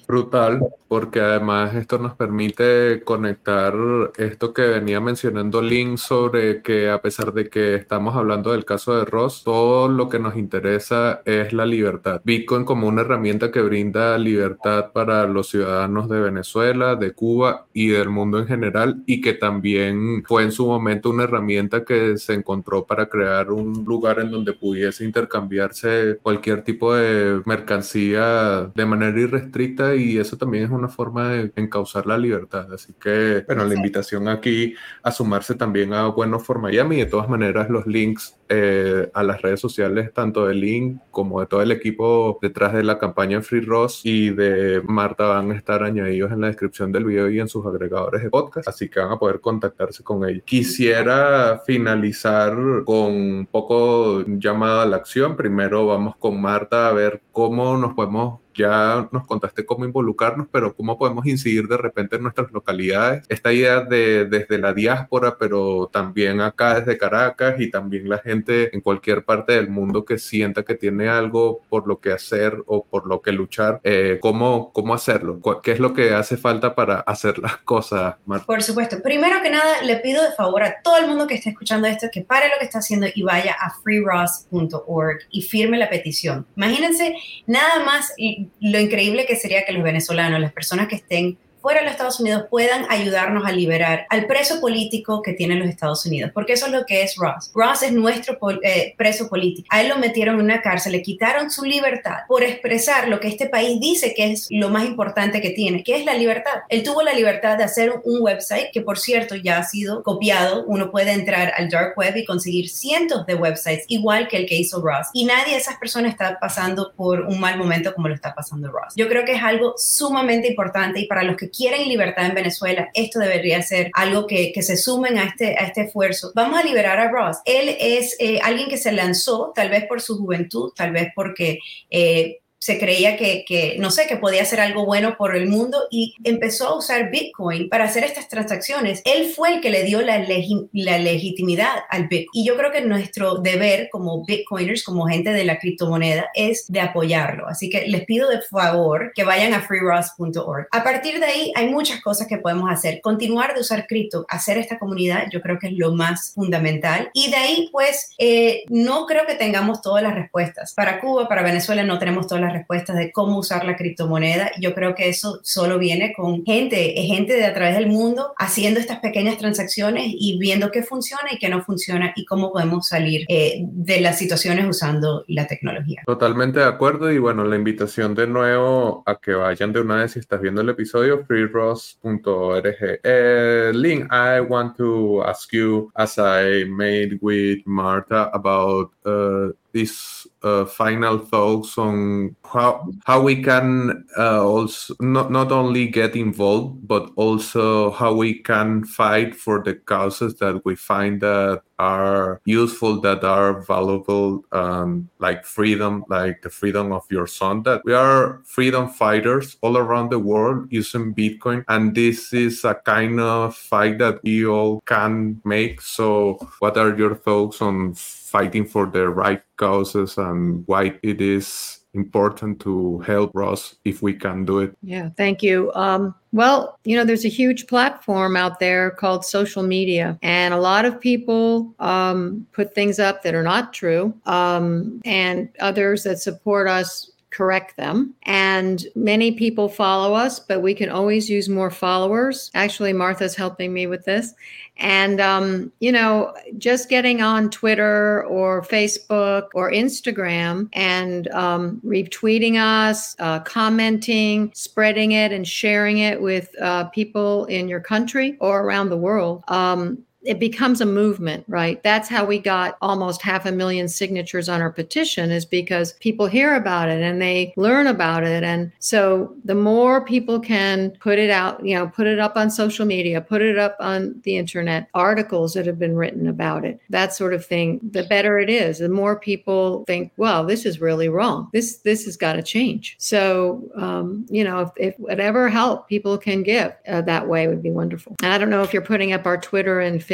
Brutal, 0.08 0.62
porque 0.88 1.22
además 1.22 1.76
esto 1.76 1.98
nos 1.98 2.14
permite 2.14 3.02
conectar 3.04 3.74
esto 4.18 4.54
que 4.54 4.62
venía 4.62 5.00
mencionando 5.00 5.62
Link 5.62 5.98
sobre 5.98 6.62
que 6.62 6.90
a 6.90 7.02
pesar 7.02 7.34
de 7.34 7.50
que 7.50 7.76
estamos 7.76 8.16
hablando 8.16 8.52
del 8.52 8.66
caso 8.66 8.96
de 8.96 9.06
Ross, 9.06 9.44
todo 9.44 9.88
lo 9.88 10.10
que 10.10 10.20
nos 10.20 10.36
interesa 10.36 11.22
es 11.26 11.52
la 11.54 11.66
libertad. 11.66 12.22
Bitcoin 12.24 12.66
como 12.66 12.88
una 12.88 13.02
herramienta 13.02 13.52
que 13.52 13.62
brinda 13.62 14.18
libertad 14.18 14.92
para 14.92 15.28
los 15.28 15.50
ciudadanos 15.50 16.10
de 16.10 16.20
Venezuela, 16.20 16.96
de 16.96 17.14
Cuba 17.14 17.66
y 17.74 17.88
del 17.88 18.10
mundo 18.10 18.40
en 18.40 18.48
general 18.48 19.04
y 19.06 19.22
que 19.22 19.34
también 19.34 20.24
fue 20.28 20.44
en 20.44 20.52
su 20.52 20.68
momento 20.68 21.10
una 21.10 21.24
herramienta 21.24 21.84
que 21.84 22.18
se 22.18 22.34
encontró 22.34 22.86
para 22.86 23.08
crear 23.08 23.52
un 23.52 23.84
lugar 23.86 24.20
en 24.20 24.32
donde 24.32 24.54
pudiese 24.54 25.06
intercambiarse 25.06 26.20
cualquier 26.22 26.64
tipo 26.64 26.94
de 26.94 27.42
mercancía 27.46 28.72
de 28.76 28.86
manera 28.86 29.20
irrestricta 29.20 29.63
y 29.64 30.18
eso 30.18 30.38
también 30.38 30.66
es 30.66 30.70
una 30.70 30.88
forma 30.88 31.30
de 31.30 31.52
encauzar 31.56 32.06
la 32.06 32.18
libertad. 32.18 32.72
Así 32.74 32.94
que, 32.94 33.44
bueno, 33.48 33.66
la 33.66 33.76
invitación 33.76 34.28
aquí 34.28 34.76
a 35.02 35.12
sumarse 35.12 35.56
también 35.56 35.94
a 35.94 36.08
Buenos 36.08 36.44
for 36.44 36.60
Miami. 36.60 36.98
De 36.98 37.06
todas 37.06 37.30
maneras, 37.30 37.70
los 37.70 37.88
links 37.88 38.38
eh, 38.50 39.10
a 39.14 39.24
las 39.24 39.42
redes 39.42 39.60
sociales, 39.60 40.14
tanto 40.14 40.46
de 40.46 40.54
Link 40.54 41.02
como 41.10 41.40
de 41.40 41.48
todo 41.48 41.62
el 41.64 41.72
equipo 41.72 42.38
detrás 42.40 42.74
de 42.74 42.84
la 42.84 43.00
campaña 43.00 43.42
Free 43.42 43.62
Ross 43.62 44.02
y 44.04 44.30
de 44.30 44.82
Marta 44.86 45.26
van 45.26 45.52
a 45.52 45.56
estar 45.56 45.82
añadidos 45.82 46.32
en 46.32 46.42
la 46.42 46.48
descripción 46.48 46.92
del 46.92 47.06
video 47.06 47.32
y 47.32 47.40
en 47.40 47.48
sus 47.48 47.66
agregadores 47.66 48.22
de 48.22 48.30
podcast, 48.30 48.68
así 48.68 48.90
que 48.90 49.00
van 49.00 49.12
a 49.12 49.18
poder 49.18 49.40
contactarse 49.40 50.04
con 50.04 50.28
ellos. 50.30 50.44
Quisiera 50.46 51.64
finalizar 51.66 52.56
con 52.86 53.14
un 53.14 53.48
poco 53.50 54.24
llamada 54.28 54.84
a 54.84 54.86
la 54.86 54.98
acción. 54.98 55.36
Primero 55.36 55.88
vamos 55.88 56.16
con 56.18 56.40
Marta 56.40 56.90
a 56.90 56.94
ver 56.94 57.24
cómo 57.32 57.76
nos 57.78 57.96
podemos 57.96 58.43
ya 58.54 59.08
nos 59.12 59.26
contaste 59.28 59.66
cómo 59.66 59.86
involucrarnos, 59.86 60.48
pero 60.52 60.76
cómo 60.76 60.98
podemos 60.98 61.26
incidir 61.26 61.68
de 61.68 61.78
repente 61.78 62.16
en 62.16 62.24
nuestras 62.24 62.52
localidades. 62.52 63.26
Esta 63.30 63.52
idea 63.52 63.82
de 63.82 64.26
desde 64.26 64.58
la 64.58 64.74
diáspora, 64.74 65.38
pero 65.38 65.90
también 65.92 66.42
acá 66.42 66.80
desde 66.80 66.98
Caracas 66.98 67.60
y 67.60 67.70
también 67.70 68.10
la 68.10 68.20
gente 68.20 68.76
en 68.76 68.82
cualquier 68.82 69.24
parte 69.24 69.54
del 69.54 69.70
mundo 69.70 70.06
que 70.06 70.18
sienta 70.18 70.64
que 70.64 70.76
tiene 70.76 71.10
algo 71.10 71.62
por 71.70 71.88
lo 71.88 72.00
que 72.00 72.12
hacer 72.12 72.64
o 72.66 72.86
por 72.86 73.08
lo 73.08 73.22
que 73.22 73.32
luchar, 73.32 73.80
eh, 73.84 74.20
¿cómo, 74.22 74.72
¿cómo 74.74 74.94
hacerlo? 74.94 75.40
¿Qué 75.62 75.72
es 75.72 75.80
lo 75.80 75.94
que 75.94 76.14
hace 76.14 76.38
falta 76.38 76.76
para 76.76 77.00
hacer 77.02 77.40
las 77.40 77.58
cosas, 77.58 78.16
Marta? 78.26 78.46
Por 78.46 78.64
supuesto. 78.64 79.02
Primero 79.02 79.42
que 79.42 79.50
nada, 79.50 79.82
le 79.84 79.98
pido 79.98 80.24
de 80.24 80.32
favor 80.32 80.64
a 80.64 80.82
todo 80.82 80.98
el 80.98 81.08
mundo 81.08 81.28
que 81.28 81.36
esté 81.36 81.50
escuchando 81.50 81.88
esto 81.88 82.08
que 82.12 82.22
pare 82.22 82.50
lo 82.50 82.60
que 82.60 82.66
está 82.66 82.80
haciendo 82.80 83.08
y 83.14 83.24
vaya 83.24 83.56
a 83.60 83.72
freeross.org 83.84 85.20
y 85.32 85.42
firme 85.42 85.78
la 85.78 85.90
petición. 85.90 86.46
Imagínense 86.56 87.16
nada 87.48 87.84
más 87.84 88.14
lo 88.60 88.80
increíble 88.80 89.26
que 89.26 89.36
sería 89.36 89.66
que 89.66 89.74
los 89.74 89.84
venezolanos, 89.84 90.40
las 90.40 90.54
personas 90.54 90.88
que 90.88 90.96
estén 90.96 91.38
fuera 91.64 91.80
de 91.80 91.86
los 91.86 91.94
Estados 91.94 92.20
Unidos 92.20 92.44
puedan 92.50 92.86
ayudarnos 92.90 93.46
a 93.46 93.54
liberar 93.54 94.06
al 94.10 94.28
preso 94.28 94.60
político 94.60 95.22
que 95.22 95.32
tienen 95.32 95.60
los 95.60 95.70
Estados 95.70 96.06
Unidos, 96.06 96.32
porque 96.34 96.54
eso 96.54 96.66
es 96.66 96.74
lo 96.74 96.86
que 96.86 97.04
es 97.04 97.16
Ross. 97.16 97.52
Ross 97.56 97.84
es 97.84 97.94
nuestro 97.94 98.38
eh, 98.62 98.94
preso 98.98 99.30
político. 99.30 99.66
A 99.72 99.82
él 99.82 99.88
lo 99.88 99.98
metieron 99.98 100.36
en 100.36 100.42
una 100.42 100.62
cárcel, 100.62 100.92
le 100.92 101.02
quitaron 101.02 101.50
su 101.50 101.64
libertad 101.64 102.18
por 102.28 102.44
expresar 102.44 103.08
lo 103.08 103.22
que 103.22 103.30
este 103.30 103.48
país 103.48 103.80
dice 103.80 104.14
que 104.14 104.34
es 104.34 104.48
lo 104.50 104.70
más 104.70 104.84
importante 104.84 105.40
que 105.40 105.52
tiene, 105.52 105.84
que 105.84 105.96
es 105.96 106.06
la 106.06 106.16
libertad. 106.16 106.52
Él 106.68 106.84
tuvo 106.84 107.02
la 107.02 107.14
libertad 107.14 107.58
de 107.58 107.64
hacer 107.64 107.94
un 108.04 108.22
website 108.22 108.72
que, 108.74 108.82
por 108.82 109.00
cierto, 109.00 109.36
ya 109.36 109.60
ha 109.60 109.64
sido 109.64 110.04
copiado. 110.04 110.66
Uno 110.68 110.92
puede 110.92 111.14
entrar 111.14 111.54
al 111.56 111.70
dark 111.70 111.98
web 111.98 112.18
y 112.18 112.26
conseguir 112.26 112.70
cientos 112.70 113.26
de 113.26 113.36
websites, 113.36 113.86
igual 113.88 114.28
que 114.28 114.36
el 114.36 114.48
que 114.48 114.56
hizo 114.56 114.82
Ross. 114.82 115.08
Y 115.14 115.24
nadie 115.24 115.54
de 115.54 115.60
esas 115.60 115.78
personas 115.78 116.12
está 116.12 116.38
pasando 116.42 116.92
por 116.98 117.22
un 117.22 117.40
mal 117.40 117.58
momento 117.58 117.94
como 117.94 118.10
lo 118.10 118.16
está 118.16 118.36
pasando 118.36 118.70
Ross. 118.70 118.94
Yo 118.98 119.08
creo 119.08 119.24
que 119.24 119.36
es 119.36 119.44
algo 119.44 119.76
sumamente 119.78 120.50
importante 120.50 121.00
y 121.00 121.08
para 121.08 121.24
los 121.24 121.38
que 121.38 121.53
quieren 121.56 121.88
libertad 121.88 122.26
en 122.26 122.36
Venezuela, 122.36 122.90
esto 122.94 123.20
debería 123.20 123.62
ser 123.62 123.92
algo 123.94 124.28
que, 124.28 124.52
que 124.52 124.62
se 124.62 124.78
sumen 124.78 125.18
a 125.18 125.26
este, 125.26 125.58
a 125.58 125.68
este 125.68 125.82
esfuerzo. 125.84 126.32
Vamos 126.36 126.60
a 126.60 126.64
liberar 126.64 127.00
a 127.00 127.10
Ross. 127.10 127.38
Él 127.46 127.76
es 127.80 128.16
eh, 128.20 128.40
alguien 128.44 128.70
que 128.70 128.78
se 128.78 128.92
lanzó, 128.92 129.52
tal 129.56 129.70
vez 129.70 129.86
por 129.86 130.02
su 130.02 130.18
juventud, 130.18 130.72
tal 130.76 130.92
vez 130.92 131.10
porque 131.16 131.60
eh, 131.90 132.40
se 132.64 132.80
creía 132.80 133.18
que, 133.18 133.44
que, 133.46 133.76
no 133.78 133.92
sé, 133.92 134.08
que 134.08 134.16
podía 134.16 134.44
hacer 134.44 134.62
algo 134.62 134.86
bueno 134.86 135.18
por 135.18 135.36
el 135.36 135.50
mundo 135.50 135.84
y 135.92 136.16
empezó 136.24 136.70
a 136.70 136.78
usar 136.78 137.12
Bitcoin 137.12 137.68
para 137.68 137.84
hacer 137.84 138.06
estas 138.06 138.30
transacciones. 138.30 139.02
Él 139.04 139.34
fue 139.36 139.56
el 139.56 139.60
que 139.60 139.70
le 139.70 139.84
dio 139.84 140.02
la, 140.02 140.26
la 140.72 140.98
legitimidad 140.98 141.74
al 141.90 142.08
Bitcoin. 142.08 142.30
Y 142.32 142.46
yo 142.46 142.56
creo 142.56 142.72
que 142.72 142.80
nuestro 142.80 143.40
deber 143.40 143.90
como 143.92 144.24
Bitcoiners, 144.24 144.82
como 144.86 145.08
gente 145.08 145.34
de 145.34 145.44
la 145.44 145.60
criptomoneda, 145.60 146.30
es 146.36 146.64
de 146.70 146.80
apoyarlo. 146.80 147.50
Así 147.50 147.70
que 147.70 147.86
les 147.86 148.06
pido 148.06 148.30
de 148.30 148.42
favor 148.42 149.12
que 149.14 149.26
vayan 149.26 149.54
a 149.54 149.60
freeross.org. 149.60 150.68
A 150.72 150.86
partir 150.86 151.20
de 151.20 151.26
ahí 151.26 151.52
hay 151.58 151.68
muchas 151.68 152.00
cosas 152.00 152.28
que 152.28 152.38
podemos 152.38 152.72
hacer. 152.72 153.02
Continuar 153.02 153.56
de 153.56 153.60
usar 153.60 153.88
cripto, 153.88 154.26
hacer 154.30 154.58
esta 154.58 154.80
comunidad, 154.80 155.26
yo 155.34 155.42
creo 155.42 155.60
que 155.60 155.68
es 155.68 155.74
lo 155.74 155.94
más 155.96 156.32
fundamental. 156.34 157.10
Y 157.14 157.30
de 157.30 157.36
ahí, 157.36 157.70
pues, 157.74 158.12
eh, 158.20 158.64
no 158.70 159.06
creo 159.06 159.26
que 159.26 159.36
tengamos 159.36 159.82
todas 159.82 160.02
las 160.02 160.16
respuestas. 160.16 160.74
Para 160.74 161.02
Cuba, 161.02 161.28
para 161.28 161.44
Venezuela, 161.44 161.84
no 161.84 162.00
tenemos 162.00 162.26
todas 162.26 162.42
las 162.42 162.53
respuestas 162.54 162.96
de 162.96 163.12
cómo 163.12 163.38
usar 163.38 163.66
la 163.66 163.76
criptomoneda. 163.76 164.52
Yo 164.60 164.74
creo 164.74 164.96
que 164.96 165.10
eso 165.10 165.40
solo 165.44 165.78
viene 165.78 166.14
con 166.14 166.44
gente, 166.46 166.94
gente 167.02 167.34
de 167.34 167.46
a 167.46 167.54
través 167.54 167.76
del 167.76 167.88
mundo 167.88 168.34
haciendo 168.38 168.80
estas 168.80 169.00
pequeñas 169.00 169.38
transacciones 169.38 170.08
y 170.08 170.38
viendo 170.40 170.72
qué 170.72 170.84
funciona 170.84 171.30
y 171.32 171.38
qué 171.38 171.50
no 171.50 171.64
funciona 171.64 172.14
y 172.16 172.26
cómo 172.26 172.52
podemos 172.52 172.88
salir 172.88 173.26
eh, 173.28 173.60
de 173.62 174.02
las 174.02 174.18
situaciones 174.18 174.68
usando 174.68 175.24
la 175.28 175.48
tecnología. 175.48 176.04
Totalmente 176.06 176.60
de 176.60 176.66
acuerdo 176.66 177.12
y 177.12 177.18
bueno, 177.18 177.44
la 177.44 177.56
invitación 177.56 178.16
de 178.16 178.28
nuevo 178.28 179.04
a 179.06 179.20
que 179.20 179.34
vayan 179.34 179.74
de 179.74 179.82
una 179.82 179.96
vez 179.96 180.14
si 180.14 180.20
estás 180.20 180.42
viendo 180.42 180.62
el 180.62 180.70
episodio, 180.70 181.26
freeross.org. 181.26 183.00
Eh, 183.04 183.72
Link, 183.74 184.06
I 184.12 184.40
want 184.42 184.78
to 184.78 185.24
ask 185.24 185.52
you, 185.52 185.92
as 185.96 186.18
I 186.18 186.66
made 186.66 187.20
with 187.22 187.60
Marta 187.66 188.30
about 188.34 188.92
uh, 189.06 189.52
these 189.72 190.28
uh, 190.44 190.66
final 190.66 191.18
thoughts 191.18 191.78
on 191.78 192.36
how 192.44 192.86
how 193.06 193.22
we 193.22 193.42
can 193.42 194.06
uh, 194.18 194.44
also 194.44 194.94
not 195.00 195.32
not 195.32 195.52
only 195.52 195.88
get 195.88 196.16
involved 196.16 196.88
but 196.88 197.10
also 197.16 197.92
how 197.92 198.14
we 198.14 198.34
can 198.34 198.84
fight 198.84 199.34
for 199.36 199.64
the 199.64 199.74
causes 199.74 200.36
that 200.36 200.64
we 200.66 200.76
find 200.76 201.22
that 201.22 201.62
are 201.84 202.42
useful 202.46 203.02
that 203.02 203.24
are 203.24 203.62
valuable 203.62 204.44
um, 204.52 205.10
like 205.20 205.44
freedom 205.46 206.06
like 206.08 206.42
the 206.42 206.50
freedom 206.50 206.92
of 206.92 207.04
your 207.10 207.28
son 207.28 207.64
that 207.64 207.82
we 207.84 207.94
are 207.94 208.42
freedom 208.46 208.88
fighters 208.88 209.58
all 209.62 209.78
around 209.78 210.10
the 210.10 210.20
world 210.20 210.68
using 210.72 211.14
bitcoin. 211.14 211.64
And 211.68 211.96
this 211.96 212.34
is 212.34 212.64
a 212.64 212.76
kind 212.76 213.20
of 213.20 213.56
fight 213.56 213.98
that 214.00 214.22
we 214.24 214.46
all 214.46 214.82
can 214.86 215.42
make. 215.44 215.82
So 215.82 216.40
what 216.60 216.78
are 216.78 216.96
your 216.96 217.16
thoughts 217.16 217.62
on 217.62 217.94
fighting 217.96 218.66
for 218.66 218.86
the 218.86 219.10
right 219.10 219.42
causes 219.58 220.18
and 220.18 220.64
why 220.68 221.00
it 221.04 221.22
is 221.22 221.80
important 221.94 222.60
to 222.62 223.00
help 223.00 223.36
us 223.36 223.76
if 223.86 224.02
we 224.02 224.14
can 224.14 224.46
do 224.46 224.60
it. 224.60 224.76
Yeah, 224.82 225.10
thank 225.16 225.44
you. 225.44 225.72
Um, 225.74 226.16
well, 226.32 226.80
you 226.84 226.98
know, 226.98 227.06
there's 227.06 227.26
a 227.26 227.30
huge 227.30 227.68
platform 227.68 228.36
out 228.36 228.60
there 228.60 228.92
called 228.92 229.24
social 229.24 229.64
media, 229.64 230.18
and 230.24 230.54
a 230.54 230.60
lot 230.60 230.86
of 230.86 231.00
people 231.00 231.74
um, 231.80 232.48
put 232.52 232.74
things 232.74 233.00
up 233.00 233.22
that 233.24 233.36
are 233.36 233.44
not 233.44 233.74
true, 233.74 234.14
um, 234.26 235.02
and 235.06 235.50
others 235.60 236.04
that 236.04 236.20
support 236.20 236.68
us 236.68 237.12
correct 237.34 237.76
them. 237.76 238.14
And 238.24 238.86
many 238.96 239.32
people 239.32 239.68
follow 239.68 240.14
us, 240.14 240.40
but 240.40 240.62
we 240.62 240.74
can 240.74 240.90
always 240.90 241.30
use 241.30 241.50
more 241.50 241.72
followers. 241.72 242.52
Actually, 242.54 242.94
Martha's 242.94 243.36
helping 243.36 243.74
me 243.74 243.88
with 243.88 244.06
this. 244.06 244.34
And, 244.78 245.20
um, 245.20 245.72
you 245.80 245.92
know, 245.92 246.34
just 246.58 246.90
getting 246.90 247.22
on 247.22 247.50
Twitter 247.50 248.24
or 248.26 248.62
Facebook 248.62 249.50
or 249.54 249.72
Instagram 249.72 250.70
and 250.74 251.28
um, 251.30 251.82
retweeting 251.86 252.56
us, 252.56 253.16
uh, 253.20 253.40
commenting, 253.42 254.52
spreading 254.56 255.12
it, 255.12 255.32
and 255.32 255.48
sharing 255.48 256.00
it 256.00 256.22
with 256.22 256.50
uh, 256.62 256.86
people 256.86 257.46
in 257.46 257.68
your 257.68 257.82
country 257.82 258.38
or 258.40 258.62
around 258.62 258.90
the 258.90 258.98
world. 258.98 259.44
Um, 259.48 260.04
it 260.26 260.40
becomes 260.40 260.82
a 260.82 260.86
movement, 260.86 261.44
right? 261.48 261.82
That's 261.84 262.10
how 262.10 262.26
we 262.26 262.40
got 262.40 262.78
almost 262.82 263.22
half 263.22 263.46
a 263.46 263.52
million 263.52 263.88
signatures 263.88 264.50
on 264.50 264.62
our 264.62 264.72
petition 264.72 265.32
is 265.32 265.46
because 265.46 265.94
people 265.94 266.28
hear 266.28 266.56
about 266.56 266.90
it 266.90 267.02
and 267.02 267.22
they 267.22 267.54
learn 267.58 267.88
about 267.88 268.24
it. 268.24 268.44
And 268.44 268.72
so 268.80 269.36
the 269.44 269.56
more 269.56 270.06
people 270.06 270.40
can 270.40 270.92
put 270.92 271.20
it 271.20 271.30
out, 271.30 271.66
you 271.66 271.76
know, 271.76 271.88
put 271.88 272.08
it 272.08 272.20
up 272.20 272.38
on 272.38 272.50
social 272.50 272.86
media, 272.86 273.22
put 273.22 273.42
it 273.42 273.58
up 273.58 273.76
on 273.80 274.20
the 274.24 274.38
internet, 274.38 274.88
articles 274.94 275.54
that 275.54 275.66
have 275.66 275.80
been 275.80 275.96
written 275.96 276.28
about 276.28 276.64
it, 276.66 276.80
that 276.90 277.14
sort 277.14 277.34
of 277.34 277.46
thing, 277.46 277.80
the 277.92 278.04
better 278.04 278.40
it 278.40 278.50
is. 278.50 278.80
The 278.80 278.90
more 278.90 279.20
people 279.20 279.84
think, 279.86 280.12
well, 280.18 280.46
this 280.46 280.66
is 280.66 280.80
really 280.80 281.10
wrong. 281.10 281.50
This 281.54 281.78
this 281.78 282.06
has 282.06 282.18
got 282.18 282.34
to 282.34 282.44
change. 282.44 282.96
So, 283.00 283.70
um, 283.76 284.26
you 284.30 284.44
know, 284.44 284.62
if, 284.62 284.70
if, 284.78 285.00
whatever 285.00 285.50
help 285.50 285.88
people 285.88 286.18
can 286.18 286.44
give 286.44 286.74
uh, 286.88 287.02
that 287.02 287.28
way 287.28 287.48
would 287.48 287.64
be 287.64 287.72
wonderful. 287.72 288.16
And 288.24 288.34
I 288.34 288.38
don't 288.38 288.50
know 288.50 288.64
if 288.64 288.74
you're 288.74 288.82
putting 288.82 289.14
up 289.14 289.26
our 289.26 289.38
Twitter 289.38 289.80
and 289.80 290.00
Facebook, 290.00 290.13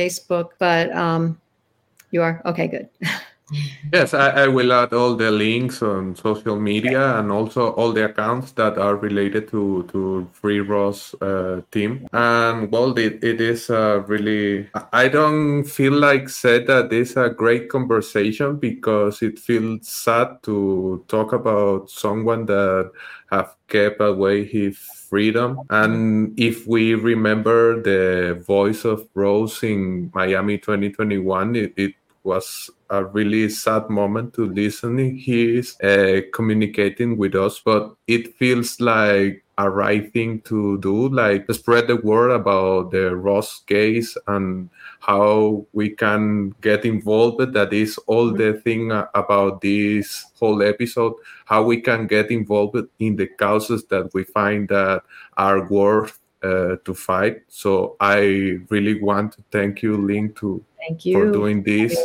but 0.57 0.91
um, 0.95 1.39
you 2.11 2.21
are 2.21 2.41
okay. 2.45 2.67
Good. 2.67 2.89
yes, 3.93 4.13
I, 4.13 4.45
I, 4.45 4.47
will 4.47 4.71
add 4.71 4.93
all 4.93 5.15
the 5.15 5.31
links 5.31 5.81
on 5.81 6.15
social 6.15 6.59
media 6.59 7.19
and 7.19 7.31
also 7.31 7.71
all 7.73 7.91
the 7.91 8.05
accounts 8.05 8.51
that 8.53 8.77
are 8.77 8.95
related 8.95 9.49
to 9.49 9.87
to 9.91 10.29
Free 10.33 10.59
Ross 10.59 11.13
uh, 11.21 11.61
team. 11.71 12.07
And 12.13 12.71
well, 12.71 12.97
it, 12.97 13.23
it 13.23 13.41
is 13.41 13.69
uh, 13.69 14.03
really. 14.07 14.69
I 14.93 15.07
don't 15.07 15.63
feel 15.63 15.93
like 15.93 16.29
said 16.29 16.67
that 16.67 16.93
it's 16.93 17.17
a 17.17 17.29
great 17.29 17.69
conversation 17.69 18.57
because 18.57 19.21
it 19.21 19.39
feels 19.39 19.87
sad 19.87 20.41
to 20.43 21.03
talk 21.07 21.33
about 21.33 21.89
someone 21.89 22.45
that 22.45 22.91
have 23.31 23.55
kept 23.67 24.01
away 24.01 24.45
his 24.45 24.98
freedom. 25.09 25.59
And 25.69 26.39
if 26.39 26.67
we 26.67 26.93
remember 26.95 27.81
the 27.81 28.41
voice 28.45 28.85
of 28.85 29.07
Ross 29.15 29.63
in 29.63 30.11
Miami 30.13 30.57
2021, 30.57 31.55
it, 31.55 31.73
it 31.75 31.93
was 32.23 32.69
a 32.89 33.03
really 33.03 33.49
sad 33.49 33.89
moment 33.89 34.33
to 34.35 34.45
listen. 34.45 34.97
He 34.97 35.57
is 35.57 35.79
uh, 35.81 36.21
communicating 36.33 37.17
with 37.17 37.35
us, 37.35 37.59
but 37.59 37.95
it 38.07 38.35
feels 38.37 38.79
like 38.79 39.43
a 39.57 39.69
right 39.69 40.11
thing 40.13 40.41
to 40.41 40.77
do, 40.79 41.09
like 41.09 41.51
spread 41.51 41.87
the 41.87 41.97
word 41.97 42.31
about 42.31 42.91
the 42.91 43.15
Ross 43.15 43.61
case 43.67 44.17
and 44.27 44.69
how 44.99 45.65
we 45.73 45.89
can 45.89 46.51
get 46.61 46.85
involved. 46.85 47.53
That 47.53 47.73
is 47.73 47.97
all 48.07 48.31
the 48.31 48.53
thing 48.63 48.91
about 48.91 49.61
this 49.61 50.25
whole 50.39 50.61
episode, 50.61 51.13
how 51.45 51.63
we 51.63 51.81
can 51.81 52.07
get 52.07 52.31
involved 52.31 52.77
in 52.99 53.15
the 53.15 53.27
causes 53.27 53.85
that 53.85 54.13
we 54.13 54.23
find 54.23 54.69
that 54.69 55.03
are 55.37 55.67
worth 55.69 56.19
uh, 56.43 56.75
to 56.85 56.93
fight. 56.93 57.41
So 57.47 57.95
I 57.99 58.59
really 58.69 59.01
want 59.01 59.33
to 59.33 59.43
thank 59.51 59.81
you, 59.81 59.97
Lyn, 59.97 60.33
to 60.35 60.63
thank 60.77 61.05
you 61.05 61.13
for 61.13 61.31
doing 61.31 61.63
this. 61.63 61.97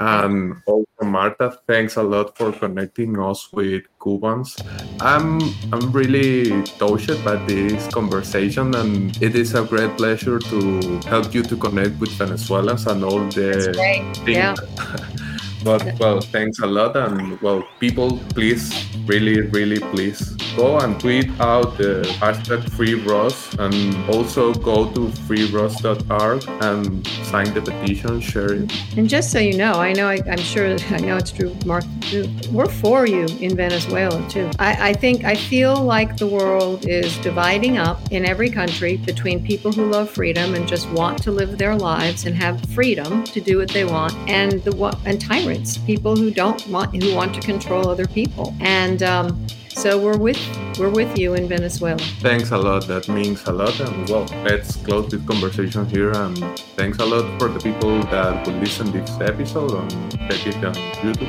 Um, 0.00 0.62
oh, 0.66 0.78
and 0.78 0.86
also, 1.00 1.10
Martha, 1.10 1.58
thanks 1.66 1.96
a 1.96 2.02
lot 2.02 2.36
for 2.36 2.52
connecting 2.52 3.18
us 3.20 3.52
with 3.52 3.84
Cubans. 4.02 4.56
I'm 5.00 5.40
I'm 5.72 5.92
really 5.92 6.62
touched 6.78 7.22
by 7.22 7.36
this 7.44 7.86
conversation, 7.88 8.74
and 8.74 9.16
it 9.22 9.36
is 9.36 9.54
a 9.54 9.62
great 9.62 9.96
pleasure 9.98 10.38
to 10.38 11.00
help 11.06 11.34
you 11.34 11.42
to 11.42 11.56
connect 11.56 12.00
with 12.00 12.10
Venezuelans 12.12 12.86
and 12.86 13.04
all 13.04 13.20
the 13.28 13.74
things. 13.74 14.18
Yeah. 14.26 14.54
but 15.64 15.98
well, 15.98 16.20
thanks 16.20 16.58
a 16.60 16.66
lot, 16.66 16.96
and 16.96 17.40
well, 17.40 17.62
people, 17.78 18.18
please, 18.34 18.72
really, 19.06 19.42
really, 19.42 19.78
please 19.78 20.36
go 20.56 20.78
and 20.78 20.98
tweet 20.98 21.28
out 21.40 21.76
the 21.76 22.02
hashtag 22.20 22.62
FreeRoss 22.70 23.58
and 23.58 23.94
also 24.14 24.52
go 24.54 24.90
to 24.92 25.08
freeross.org 25.26 26.44
and 26.62 27.06
sign 27.06 27.52
the 27.54 27.62
petition, 27.62 28.20
share 28.20 28.52
it. 28.54 28.72
And 28.96 29.08
just 29.08 29.30
so 29.30 29.38
you 29.38 29.56
know, 29.56 29.74
I 29.74 29.92
know, 29.92 30.08
I, 30.08 30.16
am 30.26 30.38
sure, 30.38 30.76
I 30.90 30.98
know 30.98 31.16
it's 31.16 31.30
true, 31.30 31.54
Mark, 31.64 31.84
too. 32.00 32.28
We're 32.50 32.66
for 32.66 33.06
you 33.06 33.26
in 33.40 33.56
Venezuela, 33.56 34.26
too. 34.28 34.50
I, 34.58 34.90
I 34.90 34.92
think, 34.92 35.24
I 35.24 35.34
feel 35.34 35.76
like 35.82 36.16
the 36.16 36.26
world 36.26 36.86
is 36.88 37.16
dividing 37.18 37.78
up 37.78 38.00
in 38.10 38.24
every 38.24 38.50
country 38.50 38.96
between 38.96 39.44
people 39.44 39.72
who 39.72 39.90
love 39.90 40.10
freedom 40.10 40.54
and 40.54 40.66
just 40.66 40.88
want 40.90 41.22
to 41.22 41.30
live 41.30 41.58
their 41.58 41.76
lives 41.76 42.26
and 42.26 42.34
have 42.34 42.60
freedom 42.70 43.24
to 43.24 43.40
do 43.40 43.58
what 43.58 43.68
they 43.68 43.84
want 43.84 44.14
and 44.28 44.62
the 44.64 44.80
and 45.04 45.20
tyrants, 45.20 45.49
people 45.86 46.16
who 46.16 46.30
don't 46.30 46.66
want, 46.68 47.02
who 47.02 47.14
want 47.14 47.34
to 47.34 47.40
control 47.40 47.88
other 47.88 48.06
people. 48.06 48.54
And, 48.60 49.02
um, 49.02 49.46
so 49.80 49.98
we're 49.98 50.18
with 50.18 50.38
we're 50.78 50.90
with 50.90 51.16
you 51.16 51.34
in 51.34 51.48
Venezuela. 51.48 51.98
Thanks 52.20 52.50
a 52.50 52.58
lot. 52.58 52.86
That 52.86 53.08
means 53.08 53.46
a 53.46 53.52
lot. 53.52 53.78
And 53.80 54.08
well, 54.10 54.26
let's 54.44 54.76
close 54.76 55.10
this 55.10 55.24
conversation 55.24 55.86
here. 55.86 56.10
And 56.10 56.36
thanks 56.76 56.98
a 56.98 57.06
lot 57.06 57.38
for 57.38 57.48
the 57.48 57.60
people 57.60 58.02
that 58.04 58.46
will 58.46 58.54
listen 58.54 58.90
this 58.92 59.10
episode 59.20 59.72
and 59.72 60.10
check 60.30 60.56
on 60.56 60.74
YouTube. 61.02 61.28